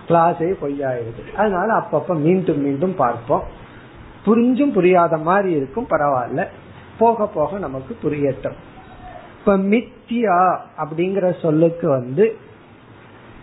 [0.09, 3.43] கிளாஸே பொய்யாயிருது அதனால அப்பப்ப மீண்டும் மீண்டும் பார்ப்போம்.
[4.25, 6.47] புரிஞ்சும் புரியாத மாதிரி இருக்கும் பரவாயில்ல.
[6.97, 8.57] போக போக நமக்கு புரியட்டும்.
[9.39, 12.25] இப்ப மித்தியா அப்படிங்கிற சொல்லுக்கு வந்து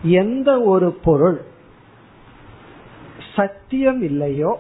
[0.03, 1.39] எந்த ஒரு பொருள்
[3.37, 4.59] சத்தியம் இல்லையோ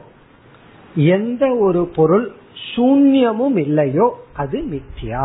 [0.94, 2.26] எந்த ஒரு பொருள்
[2.74, 5.24] சூன்யமும் இல்லையோ அது மித்தியா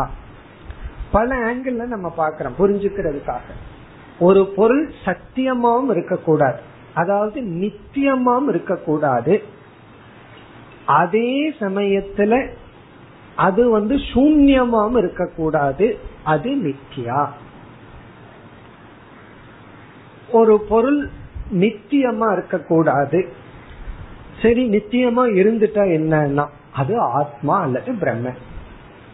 [1.12, 3.48] பல ஆங்கிள் நம்ம பாக்கிறோம் புரிஞ்சுக்கிறதுக்காக.
[4.18, 6.60] ஒரு பொருள் சத்தியமாவும் இருக்கக்கூடாது.
[6.94, 9.42] அதாவது நித்தியமாம் இருக்கக்கூடாது.
[10.86, 12.48] அதே சமயத்துல
[13.36, 15.98] அது வந்து சூன்யமாம் இருக்கக்கூடாது.
[16.24, 17.26] அது மித்தியா
[20.30, 21.10] ஒரு பொருள்
[21.52, 23.28] நித்தியமா இருக்கக்கூடாது.
[24.42, 28.28] சரி நித்தியமா இருந்துட்டா என்னன்னா அது ஆத்மா அல்லது பிரம்ம.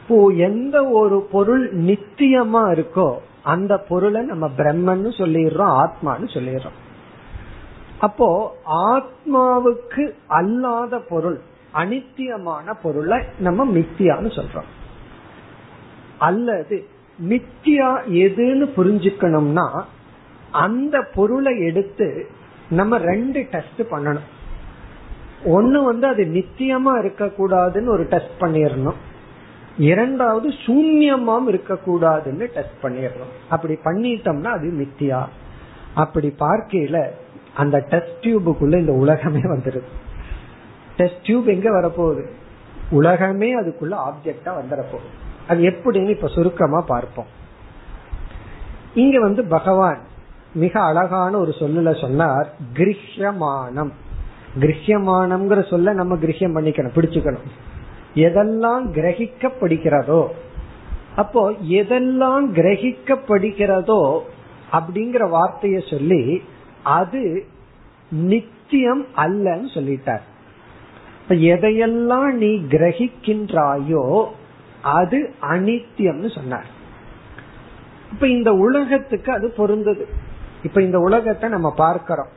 [0.02, 6.78] இப்போ எந்த ஒரு பொருள் நித்தியமா இருக்கோ அந்த பொருளை நம்ம பிரம்மன்னு சொல்லிடுறோம் ஆத்மான்னு சொல்லிடுறோம்.
[8.00, 11.40] அப்போ ஆத்மாவுக்கு அல்லாத பொருள்
[11.74, 14.68] அனித்தியமான பொருளை நம்ம மித்தியான்னு சொல்றோம்.
[16.18, 16.87] அல்லது
[17.28, 17.88] மித்தியா
[18.24, 19.82] எதுன்னு புரிஞ்சுக்கணும்னா
[20.50, 22.26] அந்த பொருளை எடுத்து
[22.70, 24.28] நம்ம ரெண்டு டெஸ்ட் பண்ணணும்.
[25.44, 28.98] ஒன்னு வந்து அது நித்தியமா இருக்கக்கூடாதுன்னு ஒரு டெஸ்ட் பண்ணிடணும்
[29.78, 35.20] இரண்டாவது சூன்யமாம் இருக்கக்கூடாதுன்னு டெஸ்ட் பண்ணிடணும் அப்படி பண்ணிட்டோம்னா அது மித்தியா.
[35.94, 37.11] அப்படி பார்க்கையில
[37.59, 39.88] அந்த டெஸ்ட் டியூபுக்குள்ள இந்த உலகமே வந்துருது.
[40.97, 42.25] டெஸ்ட் டியூப் எங்க வரப்போகுது?
[42.90, 45.09] உலகமே அதுக்குள்ள ஆப்ஜெக்டா வந்துடப்போகுது
[45.49, 47.31] அது எப்படின்னு இப்ப சுருக்கமா பார்ப்போம்.
[48.94, 50.01] இங்க வந்து பகவான்
[50.55, 53.92] மிக அழகான ஒரு சொல்லுல சொன்னார் கிரஹ்யமானம்
[54.61, 57.48] கிரஹ்யமானம்ங்கிற சொல்ல நம்ம கிரகியம் பண்ணிக்கணும் பிடிச்சுக்கணும்.
[58.27, 60.21] எதெல்லாம் கிரகிக்கப்படுகிறதோ
[61.17, 61.42] அப்போ
[61.79, 64.00] எதெல்லாம் கிரகிக்கப்படுகிறதோ
[64.73, 66.23] அப்படிங்கிற வார்த்தையை சொல்லி
[66.96, 67.22] அது
[68.26, 70.24] நித்தியம் அல்லன்னு சொல்லிட்டார்.
[71.52, 74.04] எதையெல்லாம் நீ கிரகிக்கின்றாயோ
[74.82, 76.68] அது அனித்தியம்னு சொன்னார்.
[78.12, 80.04] இப்ப இந்த உலகத்துக்கு அது பொருந்தது.
[80.62, 82.32] இப்ப இந்த உலகத்தை நம்ம பார்க்கிறோம்.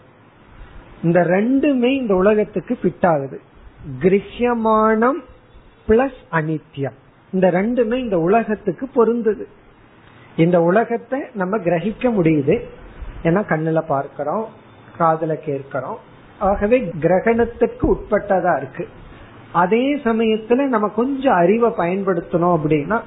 [1.04, 3.38] இந்த ரெண்டுமே இந்த உலகத்துக்கு ஃபிட் ஆகுது
[4.02, 5.20] கிரகியமானம்
[5.88, 6.98] பிளஸ் அனித்தியம்.
[7.34, 9.46] இந்த ரெண்டுமே இந்த உலகத்துக்கு பொருந்தது.
[10.38, 12.56] இந்த உலகத்தை நம்ம கிரகிக்க முடியுது.
[13.24, 14.46] ஏன்னா கண்ணுல பார்க்கிறோம்
[14.98, 16.00] காதல கேட்கிறோம்.
[16.40, 18.88] ஆகவே கிரகணத்துக்கு உட்பட்டதா இருக்கு.
[19.52, 23.02] அதே சமயத்துல நம்ம கொஞ்சம் அறிவை பயன்படுத்தணும் அப்படின்னா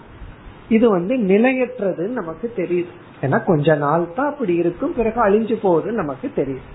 [0.69, 2.93] இது வந்து நிலையற்றதுன்னு நமக்கு தெரியுது.
[3.23, 6.69] ஏன்னா கொஞ்ச நாள் தான் அப்படி இருக்கும் பிறகு அழிஞ்சு போகுதுன்னு நமக்கு தெரியுது.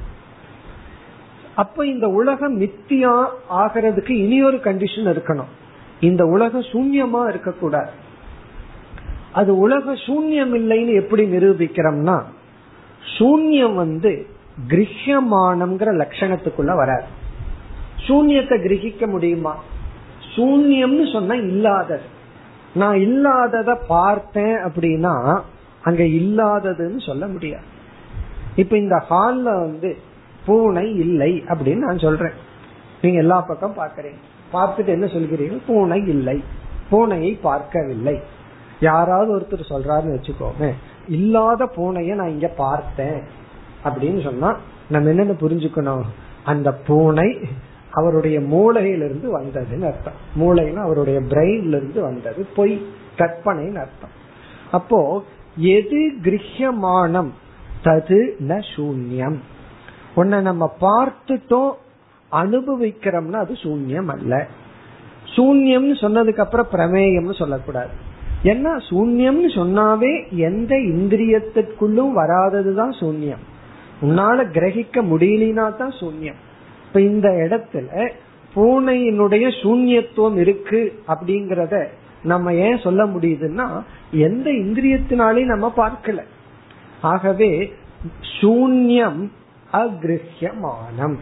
[1.55, 5.51] அப்ப இந்த உலகம் மித்தியா ஆகிறதுக்கு இனி ஒரு கண்டிஷன் இருக்கணும்.
[5.99, 7.89] இந்த உலகம் சூன்யமா இருக்கக்கூடாது.
[9.31, 12.23] அது உலக சூன்யம் இல்லைன்னு எப்படி நிரூபிக்கிறோம்னா
[13.17, 14.27] சூன்யம் வந்து
[14.67, 17.03] கிரகியமானம்ங்கிற லட்சணத்துக்குள்ள வராது.
[18.07, 19.63] சூன்யத்தை கிரகிக்க முடியுமா?
[20.35, 22.01] சூன்யம்னு சொன்னா இல்லாதது.
[22.73, 25.41] நான் இல்லாதத பார்த்தேன் அப்படின்னா
[25.81, 27.63] அங்க இல்லாததுன்னு சொல்ல முடியாது.
[28.55, 29.97] இப்ப இந்த ஹால்ல வந்து
[30.45, 32.31] பூனை இல்லை அப்படின்னு நான் சொல்றேன்.
[33.01, 34.17] நீங்க எல்லா பக்கம் பாக்குறீங்க
[34.53, 35.59] பார்த்துட்டு என்ன சொல்கிறீங்க?
[35.67, 36.43] பூனை இல்லை.
[36.91, 38.19] பூனையை பார்க்கவில்லை.
[38.79, 40.73] யாராவது ஒருத்தர் சொல்றாருன்னு வச்சுக்கோங்க
[41.09, 43.21] இல்லாத பூனைய நான் இங்க பார்த்தேன்.
[43.83, 44.57] அப்படின்னு சொன்னா
[44.89, 46.01] நம்ம என்னென்ன புரிஞ்சுக்கணும்?
[46.43, 47.37] அந்த பூனை
[47.91, 50.13] அவருடைய மூளையிலிருந்து வந்ததுன்னு அர்த்தம்.
[50.39, 52.47] மூளைன்னா அவருடைய பிரெயின்ல இருந்து வந்தது.
[52.55, 52.85] பொய்
[53.17, 54.15] கற்பனைன்னு அர்த்தம்.
[54.71, 55.23] அப்போ
[55.55, 57.29] எது கிரகியமானம்
[57.83, 59.37] தது ந சூன்யம்.
[60.15, 61.71] உன்னை நம்ம பார்த்துட்டோம்
[62.31, 64.47] அனுபவிக்கிறோம்னா அது சூன்யம் அல்ல.
[65.35, 68.07] சூன்யம்னு சொன்னதுக்கு அப்புறம் பிரமேயம்னு சொல்லக்கூடாது.
[68.43, 73.43] ஏன்னா சூன்யம்னு சொன்னாவே எந்த இந்திரியத்திற்குள்ளும் வராததுதான் சூன்யம்.
[74.01, 76.39] உன்னால கிரகிக்க முடியலனா தான் சூன்யம்.
[76.87, 78.09] இப்ப இந்த இடத்துல
[78.55, 81.87] பூனையினுடைய சூன்யத்துவம் இருக்கு அப்படிங்கறத
[82.23, 86.23] நம்ம ஏன் சொல்ல முடியுதுன்னா எந்த இந்திரியத்தினாலையும் நம்ம பார்க்கல.
[87.01, 87.73] ஆகவே
[88.41, 89.29] சூன்யம்
[89.73, 91.17] அகிருஹியமானம்.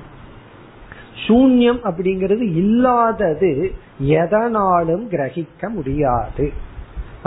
[1.28, 6.66] சூன்யம் அப்படிங்கிறது இல்லாதது எதனாலும் கிரகிக்க முடியாது.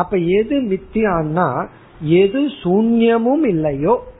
[0.00, 1.68] அப்ப எது மித்தியான்னா
[2.00, 4.12] எது சூன்யமும் இல்லையோ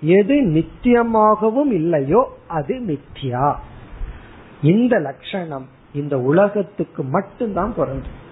[0.00, 3.54] எது நித்தியமாகவும் இல்லையோ அது மித்தியா.
[4.62, 8.24] இந்த லட்சணம் இந்த உலகத்துக்கு மட்டும்தான் பொருந்தும்.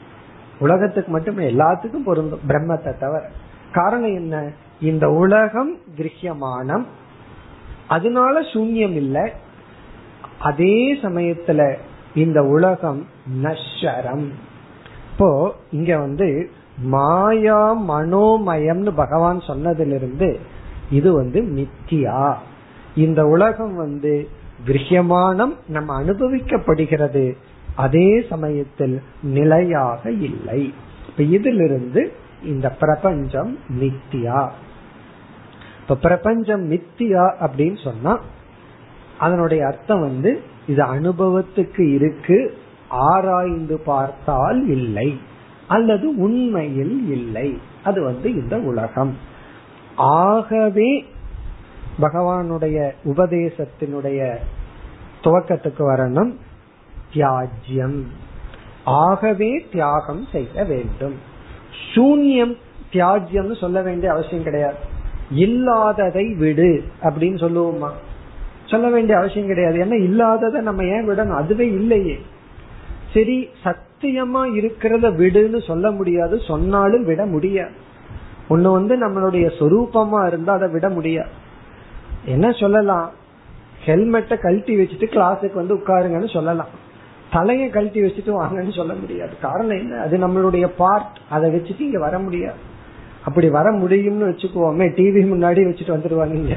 [0.59, 3.31] உலகத்துக்கு மட்டும் எல்லாத்துக்கும் பொருந்தும் பிரம்மத்தை தவிர.
[3.73, 4.51] காரணம் என்ன?
[4.81, 6.87] இந்த உலகம் கிரகியமானம்.
[7.89, 9.33] அதனால சூன்யம் இல்லை.
[10.39, 11.77] அதே சமயத்துல
[12.15, 13.07] இந்த உலகம்
[13.43, 14.31] நஷரம்
[15.13, 20.39] இப்போ இங்க வந்து மாயா மனோமயம்னு பகவான் சொன்னதிலிருந்து
[20.91, 22.35] இது வந்து மித்தியா
[22.95, 24.29] இந்த உலகம் வந்து
[24.67, 27.37] கிரகியமானம் நம்ம அனுபவிக்கப்படுகிறது.
[27.75, 30.73] அதே சமயத்தில் நிலையாக இல்லை.
[31.09, 32.13] இப்ப இதிலிருந்து
[32.45, 34.51] இந்த பிரபஞ்சம் மித்தியா
[35.81, 38.21] இப்ப பிரபஞ்சம் மித்தியா அப்படின்னு சொன்னா
[39.19, 42.59] அதனுடைய அர்த்தம் வந்து இது அனுபவத்துக்கு இருக்கு
[42.89, 45.19] ஆராய்ந்து பார்த்தால் இல்லை.
[45.69, 47.59] அல்லது உண்மையில் இல்லை.
[47.85, 49.17] அது வந்து இந்த உலகம்.
[49.97, 51.05] ஆகவே
[52.01, 54.37] பகவானுடைய உபதேசத்தினுடைய
[55.23, 56.33] துவக்கத்துக்கு வரணும்.
[57.13, 58.03] தியாஜ்யம்.
[58.85, 61.15] ஆகவே தியாகம் செய்ய வேண்டும்.
[61.95, 62.57] சூன்யம்
[62.93, 64.77] தியாஜ்யம்னு சொல்ல வேண்டிய அவசியம் கிடையாது.
[65.31, 67.91] இல்லாததை விடு அப்படின்னு சொல்லுவோமா?
[68.67, 69.85] சொல்ல வேண்டிய அவசியம் கிடையாது.
[69.85, 71.37] ஏன்னா இல்லாததை நம்ம ஏன் விடணும்?
[71.37, 72.21] அதுவே இல்லையே.
[73.15, 76.41] சரி சத் சத்தியமா இருக்கிறத விடுன்னு சொல்ல முடியாது.
[76.41, 77.71] சொன்னாலும் விட முடியாது.
[78.51, 81.29] ஒண்ணு வந்து நம்மளுடைய சொரூபமா இருந்தா அதை விட முடியாது.
[82.25, 83.11] என்ன சொல்லலாம்?
[83.85, 86.69] ஹெல்மெட்டை கழட்டி வச்சுட்டு கிளாஸுக்கு வந்து உட்காருங்கன்னு சொல்லலாம்.
[87.33, 89.33] தலையை கழட்டி வச்சுட்டு வாங்கன்னு சொல்ல முடியாது.
[89.43, 90.01] காரணம் என்ன?
[90.01, 92.73] அது நம்மளுடைய பார்ட் அதை வச்சுட்டு இங்க வர முடியாது.
[93.25, 96.57] அப்படி வர முடியும்னு வச்சுக்குவோமே டிவி முன்னாடி வச்சுட்டு வந்துடுவாங்க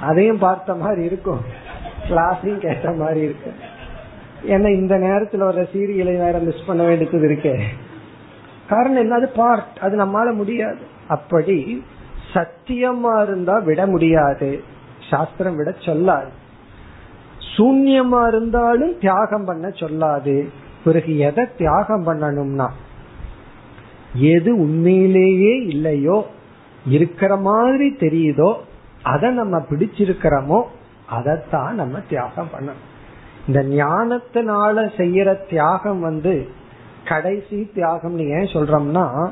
[0.00, 1.40] அதையும் பார்த்த மாதிரி இருக்கும்.
[2.08, 3.53] கிளாஸையும் கேட்ட மாதிரி இருக்கு
[4.48, 7.62] ஏன்னா இந்த நேரத்துல வர சீரியலை வேற மிஸ் பண்ண வேண்டியது இருக்கே.
[8.68, 10.78] காரணம் என்னது பார்ட் அது நம்மால முடியாது.
[11.08, 11.84] அப்படி
[12.34, 14.62] சத்தியமா இருந்தா விட முடியாது.
[15.10, 16.28] சாஸ்திரம் விட சொல்லாது.
[17.56, 20.48] சூன்யமா இருந்தாலும் தியாகம் பண்ண சொல்லாது.
[20.84, 22.68] பிறகு எதை தியாகம் பண்ணணும்னா?
[24.14, 26.26] எது உண்மையிலேயே இல்லையோ
[26.86, 28.54] இருக்கிற மாதிரி தெரியுதோ
[29.02, 30.62] அதை நம்ம பிடிச்சிருக்கிறோமோ
[31.06, 32.82] அதைத்தான் நம்ம தியாகம் பண்ணணும்.
[33.46, 36.48] இந்த ஞானத்தினால செய்யற தியாகம் வந்து
[37.04, 39.28] கடைசி தியாகம்னு ஏன் சொல்றோம்னா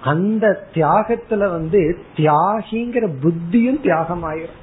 [0.00, 4.58] அந்த தியாகத்துல வந்து தியாகிங்கிற புத்தியும் தியாகம் ஆயிரும்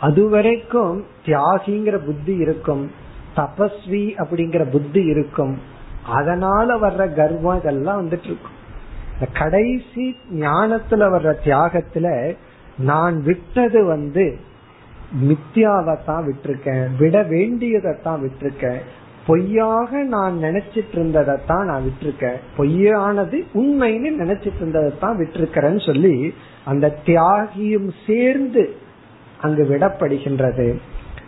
[0.00, 2.90] அது வரைக்கும் தியாகிங்கிற புத்தி இருக்கும்
[3.36, 5.58] தபஸ்வி அப்படிங்கிற புத்தி இருக்கும்.
[6.06, 8.56] அதனால வர்ற கர்வம் இதெல்லாம் வந்துட்டு இருக்கும்
[9.14, 12.36] இந்த கடைசி ஞானத்துல வர்ற தியாகத்துல
[12.78, 14.38] நான் விட்டது வந்து
[15.22, 16.86] மித்தியாவத்தான் விட்டுருக்கேன்.
[16.98, 18.78] விட வேண்டியதைத்தான் விட்டுருக்கேன்.
[19.26, 22.36] பொய்யாக நான் நினைச்சிட்டு இருந்ததைத்தான் நான் விட்டுருக்கேன்.
[22.58, 26.34] பொய்யானது உண்மைன்னு நினைச்சிட்டு இருந்ததைத்தான் விட்டுருக்கிறேன்னு சொல்லி
[26.64, 28.76] அந்த தியாகியும் சேர்ந்து
[29.40, 30.78] அங்கு விடப்படுகின்றது.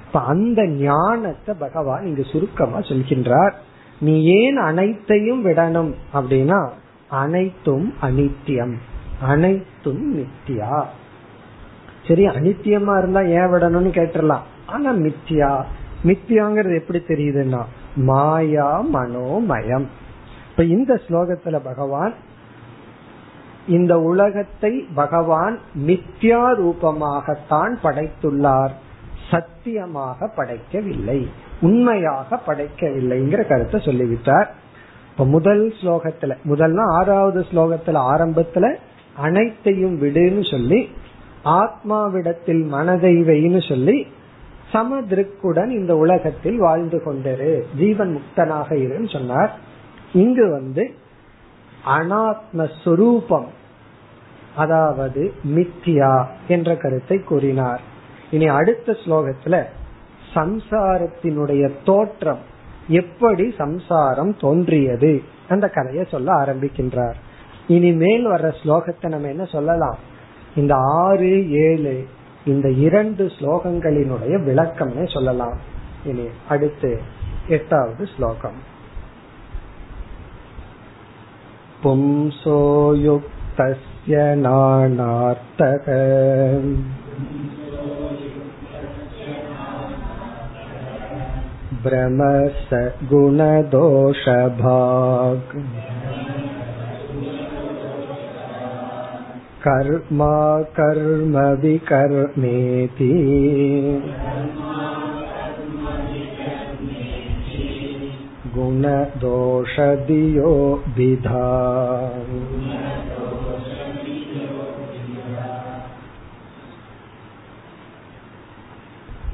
[0.07, 3.53] இப்ப அந்த ஞானத்தை பகவான் இங்கு சுருக்கமா சொல்கின்றார்.
[4.01, 6.69] நீ ஏன் அனைத்தையும் விடணும் அப்படின்னா
[7.09, 8.75] அனைத்தும் அனித்தியம்.
[9.21, 10.85] அனைத்தும் நித்தியா
[12.09, 14.45] சரி அனித்தியமா இருந்தா ஏன் விடணும்னு கேட்டுடலாம்.
[14.67, 15.65] ஆனா மித்தியா
[16.05, 17.63] மித்தியாங்கிறது எப்படி தெரியுதுன்னா
[17.97, 19.87] மாயா மனோமயம்.
[20.51, 22.15] இப்ப இந்த ஸ்லோகத்துல பகவான்
[23.69, 28.75] இந்த உலகத்தை பகவான் மித்யா ரூபமாகத்தான் படைத்துள்ளார்.
[29.31, 31.29] சத்தியமாக படைக்கவில்லை.
[31.61, 34.55] உண்மையாக படைக்கவில்லைங்கிற கருத்தை சொல்லிவிட்டார்.
[35.11, 38.75] இப்ப முதல் ஸ்லோகத்துல முதல்ல ஆறாவது ஸ்லோகத்துல ஆரம்பத்துல
[39.17, 40.89] அனைத்தையும் விடுன்னு சொல்லி
[41.47, 44.07] ஆத்மாவிடத்தில் மனதை வைன்னு சொல்லி
[44.73, 47.53] சமதிருக்குடன் இந்த உலகத்தில் வாழ்ந்து கொண்டிரு.
[47.77, 49.53] ஜீவன் முக்தனாக இருன்னு சொன்னார்.
[50.13, 50.85] இங்கு வந்து
[51.87, 53.47] அனாத்மஸ்வரூபம்
[54.57, 57.81] அதாவது மித்தியா என்ற கருத்தை கூறினார்.
[58.31, 59.65] இனி அடுத்த ஸ்லோகத்துல
[60.35, 62.43] சம்சாரத்தினுடைய தோற்றம்
[62.89, 67.15] எப்படி சம்சாரம் தோன்றியது அந்த கதையை சொல்ல ஆரம்பிக்கின்றார்.
[67.67, 69.99] இனிமேல் வர்ற ஸ்லோகத்தை நம்ம என்ன சொல்லலாம்?
[70.56, 71.96] இந்த ஆறு ஏழு
[72.46, 75.58] இந்த இரண்டு ஸ்லோகங்களினுடைய விளக்கம்னே சொல்லலாம்
[76.06, 76.92] இனி அடுத்து
[77.50, 78.60] எட்டாவது ஸ்லோகம்
[81.84, 82.60] पुंसो
[82.96, 85.86] युक्तस्य नानार्थक
[99.66, 100.36] कर्मा
[100.78, 103.12] कर्म विकर्मेति
[108.84, 110.54] गुणदोषदियो
[110.98, 111.48] विधा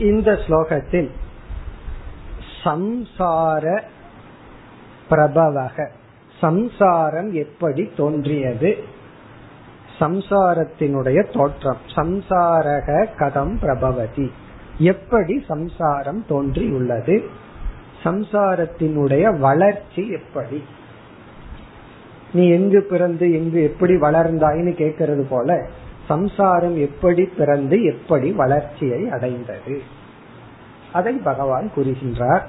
[0.08, 1.10] இந்த ஸ்லோகத்தில்
[2.64, 3.66] சம்சார
[5.10, 5.78] பிரபவக
[6.39, 8.72] சம்சாரம் எப்படி தோன்றியது
[10.03, 11.77] சம்சாரத்தினுடைய தோற்றம்.
[11.95, 14.33] சம்சாரக கதம் பிரபவதி.
[14.79, 17.23] எப்படி சம்சாரம் தோன்றியுள்ளது?
[18.05, 20.65] சம்சாரத்தினுடைய வளர்ச்சி எப்படி?
[22.33, 25.67] நீ எங்கு பிறந்து எங்கு எப்படி வளர்ந்தாயின்னு கேட்கறது போல
[26.09, 29.83] சம்சாரம் எப்படி பிறந்து எப்படி வளர்ச்சியை அடைந்தது?
[30.93, 32.43] அதை பகவான் கூறுகின்றார்.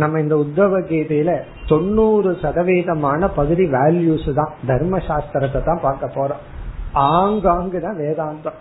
[0.00, 1.30] நம்ம இந்த உத்தவ கீதையில
[1.66, 4.52] தொண்ணூறு சதவீதமான பகுதி வேல்யூஸ் தான்.
[4.66, 6.42] தர்ம சாஸ்திரத்தை தான் பார்க்க போறோம்.
[6.92, 8.58] ஆங்காங்கு தான் வேதாந்தம்.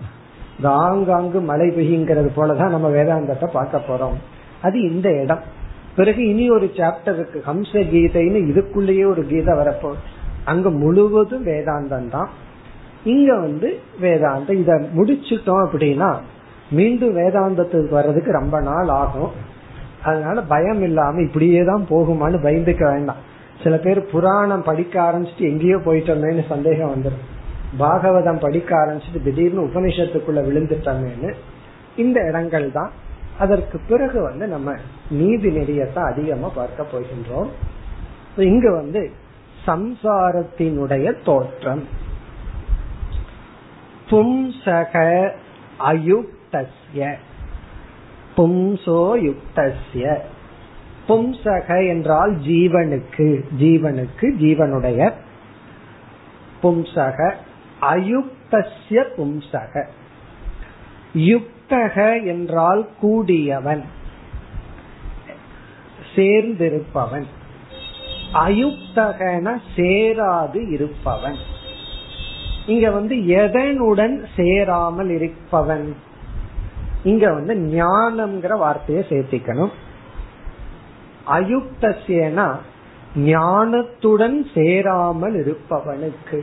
[0.57, 4.17] இந்த ஆங்காங்கு மழை பெய்யுங்கிறது போலதான் நம்ம வேதாந்தத்தை பார்க்க போறோம்.
[4.61, 5.43] அது இந்த இடம்.
[5.95, 7.39] பிறகு இனி ஒரு சாப்டர் இருக்கு.
[7.49, 9.91] ஹம்ச கீதைன்னு இதுக்குள்ளேயே ஒரு கீதை வரப்போ
[10.45, 12.29] அங்க முழுவதும் வேதாந்தம் தான்.
[13.03, 13.69] இங்க வந்து
[14.01, 14.59] வேதாந்தம்.
[14.63, 16.09] இத முடிச்சுட்டோம் அப்படின்னா
[16.77, 19.31] மீண்டும் வேதாந்தத்துக்கு வர்றதுக்கு ரொம்ப நாள் ஆகும்.
[20.03, 23.35] அதனால பயம் இல்லாம இப்படியே தான் போகுமான்னு பயந்துக்க வேண்டாம்.
[23.63, 27.25] சில பேர் புராணம் படிக்க ஆரம்பிச்சுட்டு எங்கேயோ போயிட்டோமேனு சந்தேகம் வந்துடும்
[27.79, 31.33] பாகவதம் படிக்க ஆரம்பிச்சுட்டு திடீர்னு உபனிஷத்துக்குள்ள விழுந்துட்டோமேனு
[31.95, 32.91] இந்த இடங்கள் தான்.
[33.39, 34.73] அதற்கு பிறகு வந்து நம்ம
[35.09, 37.47] நீதி நெறியத்தான் அதிகமா பார்க்க போகின்றோம்.
[38.37, 39.11] இங்க வந்து
[39.65, 41.83] சம்சாரத்தினுடைய தோற்றம்.
[44.09, 45.29] பும்சக
[45.79, 47.13] அயுக்தஸ்ய.
[48.37, 50.17] பும்சோ யுக்தஸ்ய
[51.07, 55.13] பும்சக என்றால் ஜீவனுக்கு ஜீவனுக்கு ஜீவனுடைய
[56.63, 57.33] பும்சக.
[57.81, 59.85] அயுக்தஸ்ய பும்சக.
[61.13, 63.83] யுக்தக என்றால் கூடியவன்
[66.15, 67.27] சேர்ந்திருப்பவன்.
[68.33, 71.37] அயுக்தகன சேராது இருப்பவன்.
[72.65, 75.95] இங்க வந்து எதனுடன் சேராமல் இருப்பவன்?
[77.07, 79.71] இங்க வந்து ஞானம்ங்கிற வார்த்தையை சேர்த்திக்கணும்.
[81.27, 82.55] அயுக்தசியனா
[83.15, 86.39] ஞானத்துடன் சேராமல் இருப்பவனுக்கு.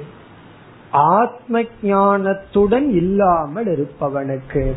[0.90, 4.72] ஆத்ம ஞானத்துடன் இல்லாமல் இருப்பவனுக்கு.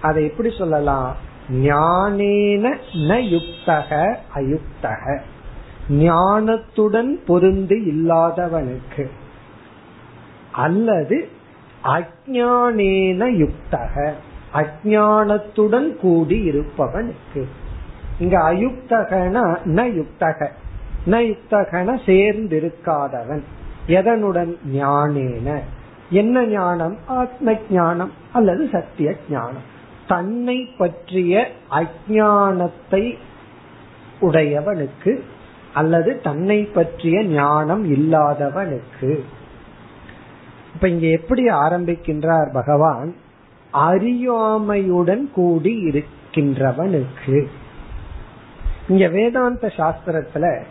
[0.00, 1.16] அதை எப்படி சொல்லலாம்?
[1.52, 5.20] ஞானேன ந யுக்தக அயுக்தக.
[5.90, 9.10] ஞானத்துடன் பொருந்து இல்லாதவனுக்கு.
[10.52, 11.28] அல்லது
[11.84, 14.12] அஜானேன யுக்தக.
[14.54, 17.44] அஜானத்துடன் கூடி இருப்பவனுக்கு.
[18.18, 20.46] இங்க அயுக்தகன ந யுக்தக
[21.06, 23.42] ந யுக்தகன சேர்ந்திருக்காதவன்.
[23.86, 24.56] எதனுடன்?
[24.74, 25.60] ஞானேன.
[26.10, 26.96] என்ன ஞானம்?
[27.06, 29.78] ஆத்ம ஞானம் அல்லது சத்திய ஞானம்
[30.08, 33.16] தன்னை பற்றிய அஜானத்தை
[34.20, 35.20] உடையவனுக்கு
[35.74, 39.20] அல்லது தன்னை பற்றிய ஞானம் இல்லாதவனுக்கு.
[40.74, 43.14] இப்ப இங்க எப்படி ஆரம்பிக்கின்றார் பகவான்?
[43.72, 47.46] அறியாமையுடன் கூடி இருக்கின்றவனுக்கு.
[48.88, 50.62] இங்க வேதாந்த சாஸ்திரத்துல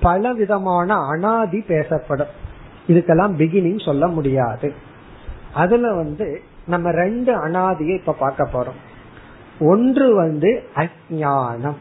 [0.00, 2.40] பல விதமான அனாதி பேசப்படும்.
[2.88, 4.72] இதுக்கெல்லாம் பிகினிங் சொல்ல முடியாது.
[5.54, 8.80] அதுல வந்து நம்ம ரெண்டு அனாதியை இப்ப பார்க்க போறோம்.
[9.60, 11.76] ஒன்று வந்து அஜானம்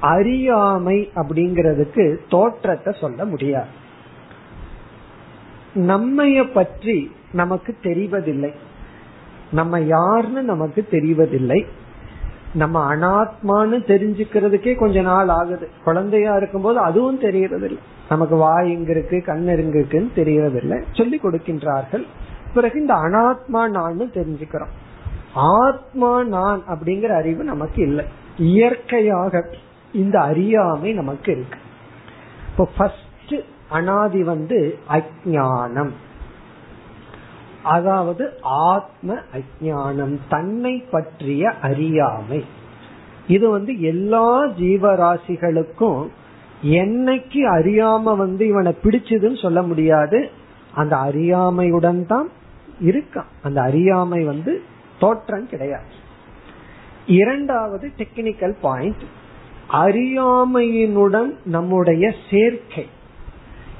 [0.00, 3.68] அறியாமை அப்படிங்கிறதுக்கு தோற்றத்தை சொல்ல முடியாது.
[5.74, 8.54] நம்மைய பற்றி நமக்கு தெரிவதில்லை.
[9.52, 11.66] நம்ம யாருன்னு நமக்கு தெரிவதில்லை.
[12.54, 15.68] நம்ம அனாத்மான்னு தெரிஞ்சுக்கிறதுக்கே கொஞ்ச நாள் ஆகுது.
[15.84, 17.78] குழந்தையா இருக்கும்போது அதுவும் தெரியறதில்லை
[18.08, 22.04] நமக்கு வாய் இங்க இருக்கு கண் இங்க இருக்குன்னு தெரியறதில்லை சொல்லி கொடுக்கின்றார்கள்.
[22.54, 24.72] பிறகு இந்த அனாத்மா நான் தெரிஞ்சுக்கிறோம்.
[25.34, 28.04] ஆத்மா நான் அப்படிங்கிற அறிவு நமக்கு இல்லை.
[28.38, 29.48] இயற்கையாக
[29.92, 31.58] இந்த அறியாமை நமக்கு இருக்கு.
[32.50, 33.34] இப்போ ஃபர்ஸ்ட்
[33.68, 35.90] அனாதி வந்து அஜானம்
[37.62, 42.44] அதாவது ஆத்ம அஜானம் தன்னை பற்றிய அறியாமை.
[43.26, 46.06] இது வந்து எல்லா ஜீவராசிகளுக்கும்
[46.62, 50.30] என்னைக்கு அறியாம வந்து இவனை பிடிச்சதுன்னு சொல்ல முடியாது.
[50.74, 52.28] அந்த அறியாமையுடன் தான்
[52.80, 53.30] இருக்கான்.
[53.42, 54.62] அந்த அறியாமை வந்து
[54.98, 55.98] தோற்றம் கிடையாது.
[57.06, 59.02] இரண்டாவது டெக்னிக்கல் பாயிண்ட்
[59.72, 62.86] அறியாமையினுடன் நம்முடைய சேர்க்கை.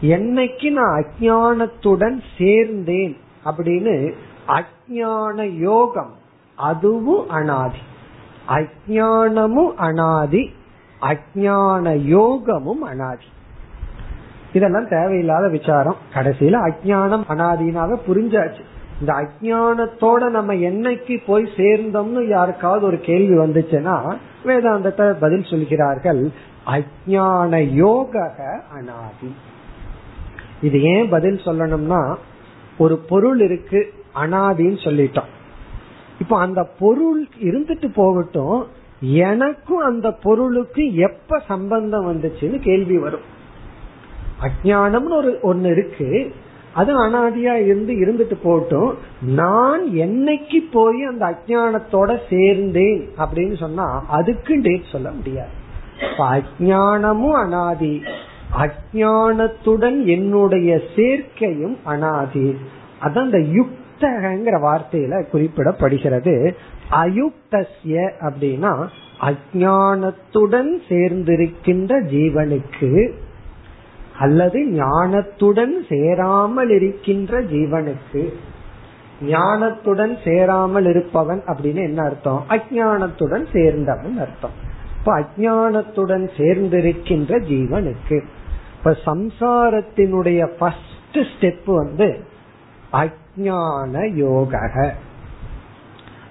[0.03, 4.13] என்னைக்கு நான் அஜானத்துடன் சேர்ந்தேன் அப்படின்னு
[4.47, 6.15] அஜான யோகம்
[6.57, 7.79] அதுவும் அனாதி.
[8.49, 10.53] அஜானமும் அனாதி
[11.01, 13.25] அஜான யோகமும் அனாதி.
[14.53, 15.97] இதெல்லாம் தேவையில்லாத விசாரம்.
[16.15, 18.61] கடைசியில அஜானம் அனாதினாக புரிஞ்சாச்சு.
[19.01, 26.31] இந்த அஜானத்தோட நம்ம என்னைக்கு போய் சேர்ந்தோம்னு யாருக்காவது ஒரு கேள்வி வந்துச்சுன்னா வேதாந்தத்தை பதில் சொல்கிறார்கள்
[26.67, 28.35] அஜான யோக
[28.73, 29.35] அனாதி.
[30.63, 32.15] இது ஏன் பதில் சொல்லணும்னா
[32.83, 33.81] ஒரு பொருள் இருக்கு
[34.23, 35.31] அனாதின்னு சொல்லிட்டோம்.
[36.23, 38.59] இப்போ அந்த பொருள் இருந்துட்டு போகட்டும்
[39.27, 43.27] எனக்கும் அந்த பொருளுக்கு எப்ப சம்பந்தம் வந்துச்சுன்னு கேள்வி வரும்.
[44.47, 46.11] அஜானம்னு ஒரு ஒன்னு இருக்கு
[46.81, 48.91] அது அனாதியா இருந்து இருந்துட்டு போட்டும்
[49.39, 53.87] நான் என்னைக்கு போய் அந்த அஜானத்தோட சேர்ந்தேன் அப்படின்னு சொன்னா
[54.19, 55.55] அதுக்கு டேட் சொல்ல முடியாது.
[56.29, 57.95] அஜானமும் அனாதி
[58.59, 62.57] அஜானத்துடன் என்னுடைய சேர்க்கையும் அனாதி.
[63.01, 66.55] அதான் அந்த யுக்தகங்கிற வார்த்தையில குறிப்பிடப்படுகிறது.
[66.91, 68.89] அயுக்தசிய அப்படின்னா
[69.21, 73.13] அஜானத்துடன் சேர்ந்திருக்கின்ற ஜீவனுக்கு
[74.19, 78.33] அல்லது ஞானத்துடன் சேராமல் இருக்கின்ற ஜீவனுக்கு.
[79.23, 82.45] ஞானத்துடன் சேராமல் இருப்பவன் அப்படின்னு என்ன அர்த்தம்?
[82.49, 84.69] அஜானத்துடன் சேர்ந்தவன் அர்த்தம்.
[85.01, 88.23] இப்ப அஜானத்துடன் சேர்ந்திருக்கின்ற ஜீவனுக்கு.
[88.79, 92.25] இப்ப சம்சாரத்தினுடைய ஃபர்ஸ்ட் ஸ்டெப் வந்து
[92.93, 94.95] அஜான யோக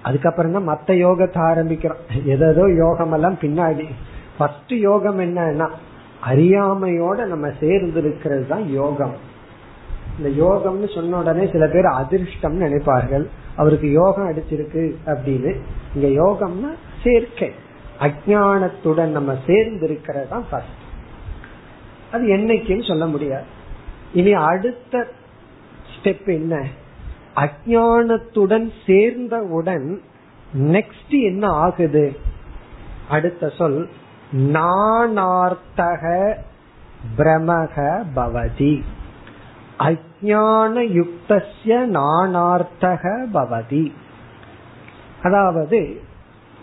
[0.02, 2.24] அதுக்கப்புறம் தான் மத்த யோகத்தை ஆரம்பிக்கிறோம்.
[2.24, 3.86] எதோ யோகம் எல்லாம் பின்னாடி.
[4.38, 5.68] ஃபர்ஸ்ட் யோகம் என்னன்னா
[6.26, 9.14] அறியாமையோட நம்ம சேர்ந்து இருக்கிறது தான் யோகம்.
[10.18, 13.26] இந்த யோகம்னு சொன்ன உடனே சில பேர் அதிர்ஷ்டம் நினைப்பார்கள்.
[13.56, 15.60] அவருக்கு யோகம் அடிச்சிருக்கு அப்படின்னு.
[15.94, 16.70] இங்க யோகம்னா
[17.02, 17.50] சேர்க்கை.
[18.00, 20.78] அஜானத்துடன் நம்ம சேர்ந்து இருக்கிறதா தான் ஃபர்ஸ்ட்
[22.12, 23.44] அது என்னைக்குன்னு சொல்ல முடியாது.
[24.12, 25.08] இனி அடுத்த
[25.92, 26.66] ஸ்டெப் என்ன?
[27.34, 30.02] அஜானத்துடன் சேர்ந்தவுடன்
[30.58, 32.16] நெக்ஸ்ட் என்ன ஆகுது?
[33.08, 33.88] அடுத்த சொல்
[34.32, 36.36] நானார்த்தக
[37.18, 38.82] பிரமக பவதி.
[39.78, 43.92] அஜான யுக்தஸ்ய நானார்த்தக பவதி.
[45.22, 46.00] அதாவது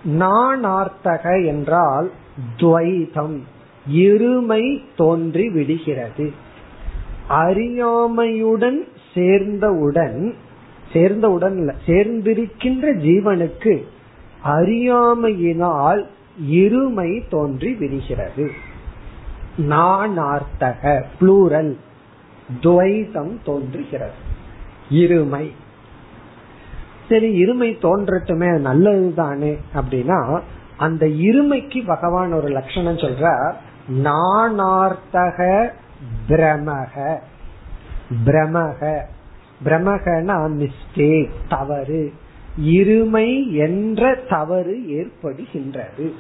[0.08, 2.12] நானார்த்தக என்றால்
[2.58, 3.40] துவைதம்
[3.92, 6.32] இருமை தோன்றி விடுகிறது.
[7.30, 10.34] அறியாமையுடன் சேர்ந்தவுடன்
[10.94, 13.84] சேர்ந்தவுடன் இல்ல சேர்ந்திருக்கின்ற ஜீவனுக்கு
[14.46, 16.06] அறியாமையினால்
[16.50, 18.52] இருமை தோன்றி விடுகிறது.
[19.58, 21.78] நானார்த்தக புளூரல்
[22.62, 24.18] துவைதம் தோன்றுகிறது.
[24.92, 25.52] இருமை.
[27.10, 30.42] சரி இருமை தோன்றட்டுமே நல்லதுதானே அப்படின்னா
[30.78, 33.54] அந்த இருமைக்கு பகவான் ஒரு லட்சணம் சொல்ற
[34.04, 35.70] நானார்த்தக
[36.30, 37.18] பிரமக.
[38.26, 39.02] பிரமக.
[39.66, 42.14] பிரமகனா மிஸ்டேக் தவறு.
[42.66, 46.12] இருமை என்ற தவறு ஏற்படுகின்றது.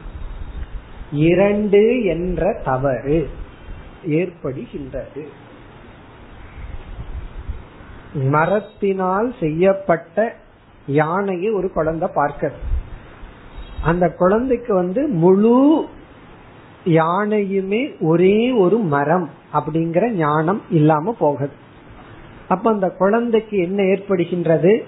[1.11, 3.29] இரண்டு என்ற தவறு
[4.07, 5.27] ஏற்படுகின்றது.
[8.13, 10.35] மரத்தினால் செய்யப்பட்ட
[10.87, 12.51] யானையை ஒரு குழந்தை பார்க்க.
[13.83, 15.85] அந்த குழந்தைக்கு வந்து முழு
[16.83, 21.51] யானையுமே ஒரே ஒரு மரம் அப்படிங்கிற ஞானம் இல்லாம போகுது.
[22.47, 24.83] அப்ப அந்த குழந்தைக்கு என்ன ஏற்படுகின்றது?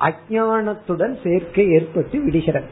[0.00, 2.66] அஜானத்துடன் சேர்க்கை ஏற்பட்டு விடுகிறது.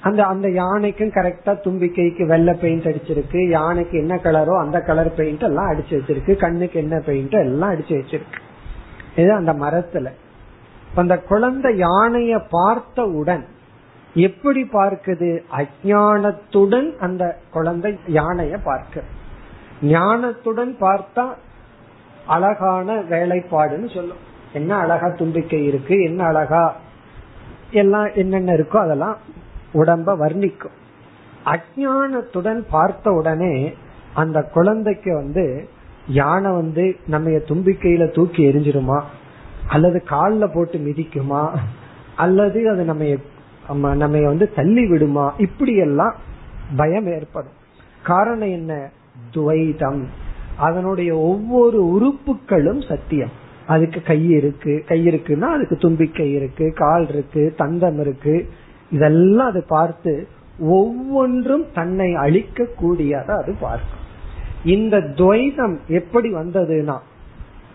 [0.00, 3.48] அந்த அந்த யானைக்கும் கரெக்டா தும்பிக்கைக்கு வெள்ளை பெயிண்ட் அடிச்சிருக்கு.
[3.48, 6.36] யானைக்கு என்ன கலரோ அந்த கலர் பெயிண்ட் எல்லாம் அடிச்சு வச்சிருக்கு.
[6.36, 8.40] கண்ணுக்கு என்ன பெயிண்ட் எல்லாம் அடிச்சு வச்சிருக்கு.
[9.16, 10.10] இது அந்த மரத்துல.
[10.94, 13.44] அந்த குழந்தை யானைய பார்த்தவுடன்
[14.14, 15.42] எப்படி பார்க்குது?
[15.56, 19.02] அஜானத்துடன் அந்த குழந்தை யானைய பார்க்க.
[19.82, 21.26] ஞானத்துடன் பார்த்தா
[22.26, 24.16] அழகான வேலைப்பாடுன்னு சொல்லும்.
[24.52, 26.02] என்ன அழகா தும்பிக்கை இருக்கு?
[26.02, 26.76] என்ன அழகா
[27.70, 29.16] எல்லாம் என்னென்ன இருக்கோ அதெல்லாம்
[29.74, 30.76] உடம்ப வர்ணிக்கும்.
[31.44, 33.74] அஜானத்துடன் பார்த்த உடனே
[34.14, 35.68] அந்த குழந்தைக்கு வந்து
[36.08, 39.00] யானை வந்து நம்ம தும்பிக்கையில தூக்கி எரிஞ்சிருமா?
[39.68, 41.50] அல்லது காலில் போட்டு மிதிக்குமா?
[42.16, 45.34] அல்லது அது நம்ம நம்ம வந்து தள்ளி விடுமா?
[45.38, 46.14] இப்படி எல்லாம்
[46.76, 47.56] பயம் ஏற்படும்.
[48.02, 48.90] காரணம் என்ன?
[49.34, 50.02] துவைதம்.
[50.56, 53.30] அதனுடைய ஒவ்வொரு உறுப்புகளும் சத்தியம்.
[53.66, 58.48] அதுக்கு கை இருக்கு கை இருக்குன்னா அதுக்கு தும்பிக்கை இருக்கு கால் இருக்கு தந்தம் இருக்கு.
[58.90, 64.06] இதெல்லாம் அது பார்த்து ஒவ்வொன்றும் தன்னை அழிக்க கூடியதை அது பார்க்கும்.
[64.64, 66.98] இந்த துவைதம் எப்படி வந்ததுன்னா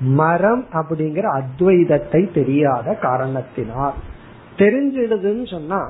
[0.04, 3.94] மரம் அப்படிங்கிற அத்வைதத்தை தெரியாத காரணத்தினால்.
[4.58, 5.90] தெரிஞ்சிடுதுன்னு சொன்னா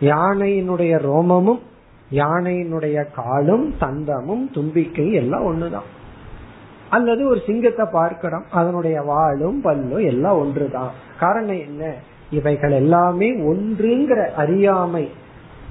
[0.00, 1.60] யானையினுடைய ரோமமும்
[2.10, 5.88] யானையினுடைய காலும் தந்தமும் தும்பிக்கை எல்லாம் ஒண்ணுதான்.
[6.90, 10.90] அல்லது ஒரு சிங்கத்தை பார்க்கிறோம் அதனுடைய வாழும் பல்லும் எல்லாம் ஒன்றுதான்.
[11.20, 11.94] காரணம் என்ன?
[12.30, 15.10] இவைகள் எல்லாமே ஒன்றுங்கிற அறியாமை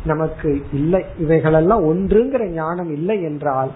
[0.05, 1.05] நமக்கு இல்லை.
[1.19, 3.71] இவைகளெல்லாம் ஒன்றுங்கிற ஞானம் இல்லை என்றால்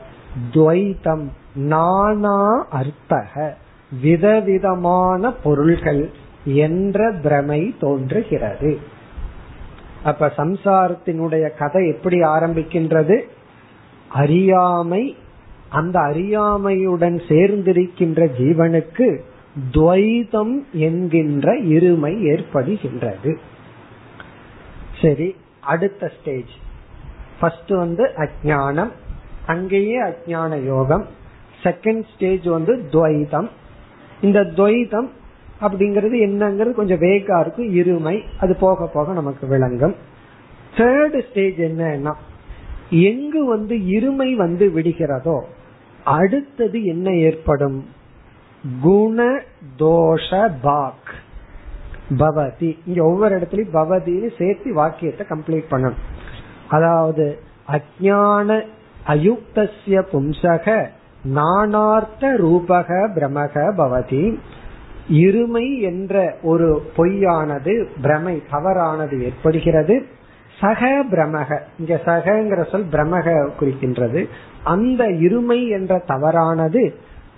[0.51, 3.57] துவைத்தம் நானா அர்த்தக.
[4.01, 6.11] விதவிதமான பொருள்கள்
[6.45, 8.77] என்ற பிரமை தோன்றுகிறது.
[10.03, 13.21] அப்ப சம்சாரத்தினுடைய கதை எப்படி ஆரம்பிக்கின்றது?
[14.07, 15.17] அறியாமை
[15.69, 19.19] அந்த அறியாமையுடன் சேர்ந்திருக்கின்ற ஜீவனுக்கு
[19.71, 23.37] துவைதம் என்கின்ற இருமை ஏற்படுகின்றது.
[25.01, 26.49] சரி அடுத்த ஸ்டேஜ்
[27.39, 28.91] ஃபர்ஸ்ட் வந்து அஜானம்
[29.45, 31.05] அங்கேயே அஜான யோகம்.
[31.63, 33.49] செகண்ட் ஸ்டேஜ் வந்து துவைதம்.
[34.25, 35.09] இந்த துவைதம்
[35.61, 38.15] அப்படிங்கிறது என்னங்கிறது கொஞ்சம் வேகா இருக்கும் இருமை.
[38.39, 39.95] அது போக போக நமக்கு விளங்கும்.
[40.77, 42.13] தேர்ட் ஸ்டேஜ் என்னன்னா
[42.89, 45.37] எங்கு வந்து இருமை வந்து விடுகிறதோ
[46.03, 47.79] அடுத்தது என்ன ஏற்படும்?
[48.81, 49.41] குண
[49.79, 50.29] தோஷ
[50.61, 51.13] பாக்.
[52.17, 52.69] பவதி.
[52.85, 56.01] இங்க ஒவ்வொரு இடத்துலயும் பவதின்னு சேர்த்து வாக்கியத்தை கம்ப்ளீட் பண்ணணும்.
[56.69, 57.25] அதாவது
[57.67, 58.49] அஜான
[59.07, 60.67] அயுக்தசிய பும்சக
[61.25, 64.37] நானார்த்த ரூபக பிரமக பவதி.
[65.11, 70.05] இருமை என்ற ஒரு பொய்யானது பிரமை தவறானது ஏற்படுகிறது.
[70.59, 74.25] சக பிரமக இங்க சகங்கிற சொல் பிரமக குறிக்கின்றது.
[74.63, 76.93] அந்த இருமை என்ற தவறானது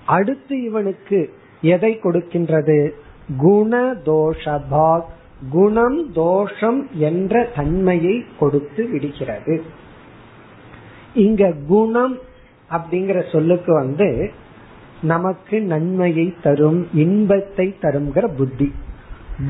[0.06, 2.90] அடுத்து இவனுக்கு எதை கொடுக்கின்றது?
[3.38, 5.04] குண தோஷபாக்
[5.50, 9.62] குணம் தோஷம் என்ற தன்மையை கொடுத்து விடுகிறது.
[11.14, 12.18] இங்க குணம்
[12.72, 14.32] அப்படிங்கிற சொல்லுக்கு வந்து
[15.02, 18.74] நமக்கு நன்மையை தரும் இன்பத்தை தருங்கிற புத்தி.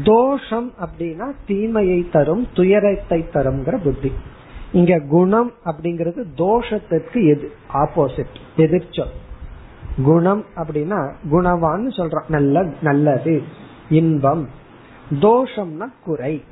[0.03, 4.11] தோஷம் அப்படின்னா தீமையை தரும் துயரத்தை தருங்கிற புத்தி.
[4.71, 9.13] இங்க குணம் அப்படிங்கிறது தோஷத்திற்கு எது ஆப்போசிட் எதிர்ச்சொல்.
[10.03, 12.29] குணம் அப்படின்னா குணவான்னு சொல்றோம்.
[12.29, 13.43] நல்ல நல்லது
[13.89, 14.49] இன்பம்.
[15.09, 16.43] தோஷம்னா குறை.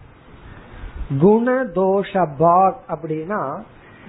[1.20, 3.62] குண தோஷ பாக் அப்படின்னா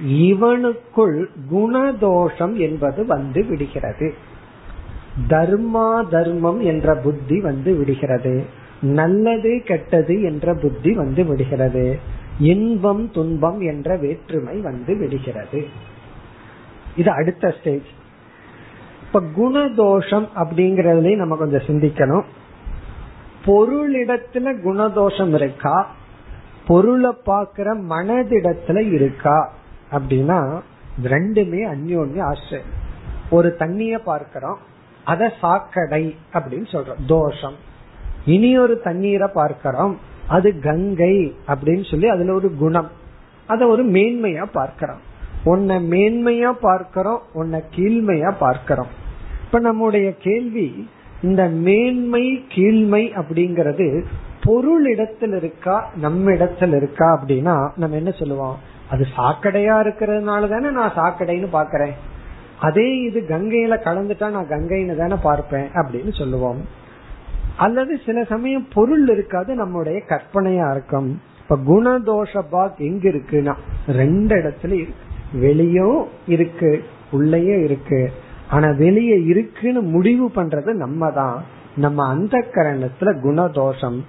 [0.05, 4.15] இவனுக்குள் குணதோஷம் என்பது வந்து விடுகிறது.
[5.29, 8.45] தர்மா தர்மம் என்ற புத்தி வந்து விடுகிறது.
[8.81, 11.99] நல்லது கெட்டது என்ற புத்தி வந்து விடுகிறது.
[12.39, 15.67] இன்பம் துன்பம் என்ற வேற்றுமை வந்து விடுகிறது.
[16.97, 17.87] இது அடுத்த ஸ்டேஜ்
[19.07, 22.25] இப்ப குணதோஷம் அப்படிங்கறதுலயும் நம்ம கொஞ்சம் சிந்திக்கணும்.
[23.47, 25.95] பொருளிடத்துல குணதோஷம் இருக்கா?
[26.67, 29.53] பொருளை பாக்குற மனதிடத்துல இருக்கா?
[29.91, 30.61] அப்படின்னா
[31.05, 32.73] ரெண்டுமே அந்யோன்ய ஆசிரியம்.
[33.31, 34.59] ஒரு தண்ணிய பார்க்கிறோம்
[35.05, 37.55] அத சாக்கடை அப்படின்னு சொல்றோம் தோஷம்.
[38.27, 42.91] இனி ஒரு தண்ணீரை பார்க்கிறோம் அது கங்கை அப்படின்னு சொல்லி அதுல ஒரு குணம்.
[43.47, 45.01] அத ஒரு மேன்மையா பார்க்கிறோம்.
[45.45, 48.89] உன்னை மேன்மையா பார்க்கிறோம் உன்னை கீழ்மையா பார்க்கிறோம்.
[49.45, 50.89] இப்ப நம்முடைய கேள்வி
[51.23, 54.05] இந்த மேன்மை கீழ்மை அப்படிங்கறது
[54.45, 54.87] பொருள்
[55.37, 58.57] இருக்கா நம்ம இடத்துல இருக்கா அப்படின்னா நம்ம என்ன சொல்லுவோம்?
[58.91, 61.93] அது சாக்கடையா இருக்கிறதுனால தானே நான் சாக்கடைன்னு பாக்கிறேன்
[62.61, 66.65] அதே இது கங்கையில கலந்துட்டா நான் கங்கைன்னு தானே பார்ப்பேன் அப்படின்னு சொல்லுவோம்.
[67.57, 71.21] அல்லது சில சமயம் பொருள் இருக்காது நம்முடைய கற்பனையா இருக்கும்.
[71.41, 73.55] இப்ப குணதோஷ பாக் எங்க இருக்குன்னா
[73.89, 75.05] ரெண்டு இடத்துல இருக்கு.
[75.33, 78.13] வெளியும் இருக்கு உள்ளயும் இருக்கு.
[78.51, 81.45] ஆனா வெளியே இருக்குன்னு முடிவு பண்றது நம்ம தான்
[81.77, 84.01] நம்ம அந்த கரணத்துல குணதோஷம்.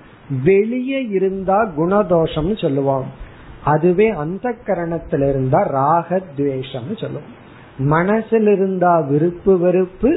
[0.44, 3.26] வெளியே இருந்தா குணதோஷம்னு சொல்லுவோம்.
[3.74, 7.36] அதுவே அந்த கரணத்தில் இருந்தா ராகத்வேஷம் சொல்லுவோம்
[7.78, 10.12] மனசில் இருந்தா விருப்பு வெறுப்பு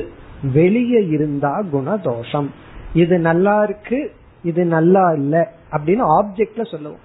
[0.52, 2.48] வெளியே இருந்தா குணதோஷம்.
[2.94, 3.98] இது நல்லா இருக்கு
[4.42, 7.02] இது நல்லா இல்ல அப்படின்னு ஆப்ஜெக்ட்ல சொல்லுவோம்.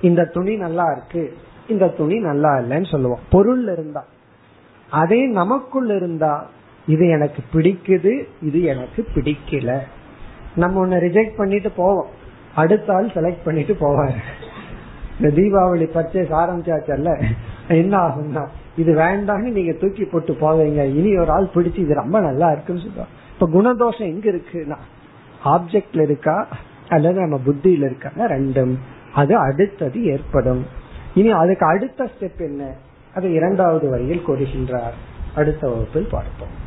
[0.00, 1.36] இந்த துணி நல்லா இருக்கு
[1.68, 3.24] இந்த துணி நல்லா இல்லைன்னு சொல்லுவோம்.
[3.30, 4.04] பொருள் இருந்தா.
[4.90, 6.46] அதே நமக்குள் இருந்தா
[6.86, 8.12] இது எனக்கு பிடிக்குது
[8.42, 9.80] இது எனக்கு பிடிக்கல.
[10.56, 12.10] நம்ம ஒன்னு ரிஜெக்ட் பண்ணிட்டு போவோம்.
[12.54, 14.20] அடுத்த ஆள் செலக்ட் பண்ணிட்டு போவாரு.
[15.20, 17.24] இந்த தீபாவளி பர்ச்சேஸ் ஆரம்பிச்சாச்சல்ல?
[17.68, 18.46] என்ன ஆகும்னா
[18.76, 20.84] இது வேண்டாம்னு நீங்க தூக்கி போட்டு போவீங்க.
[20.94, 23.12] இனி ஒரு ஆள் பிடிச்சு இது ரொம்ப நல்லா இருக்குன்னு சொல்லுவாங்க.
[23.32, 24.76] இப்ப குணதோஷம் எங்க இருக்குன்னா
[25.44, 26.48] ஆப்ஜெக்ட்ல இருக்கா?
[26.88, 28.10] அல்லது நம்ம புத்தியில இருக்கா?
[28.16, 28.74] ரெண்டும்.
[29.14, 30.66] அது அடுத்தது ஏற்படும்.
[31.14, 32.72] இனி அதுக்கு அடுத்த ஸ்டெப் என்ன?
[33.14, 34.96] அது இரண்டாவது வரியில் கூறுகின்றார்.
[35.34, 36.66] அடுத்த வகுப்பில் பார்ப்போம்.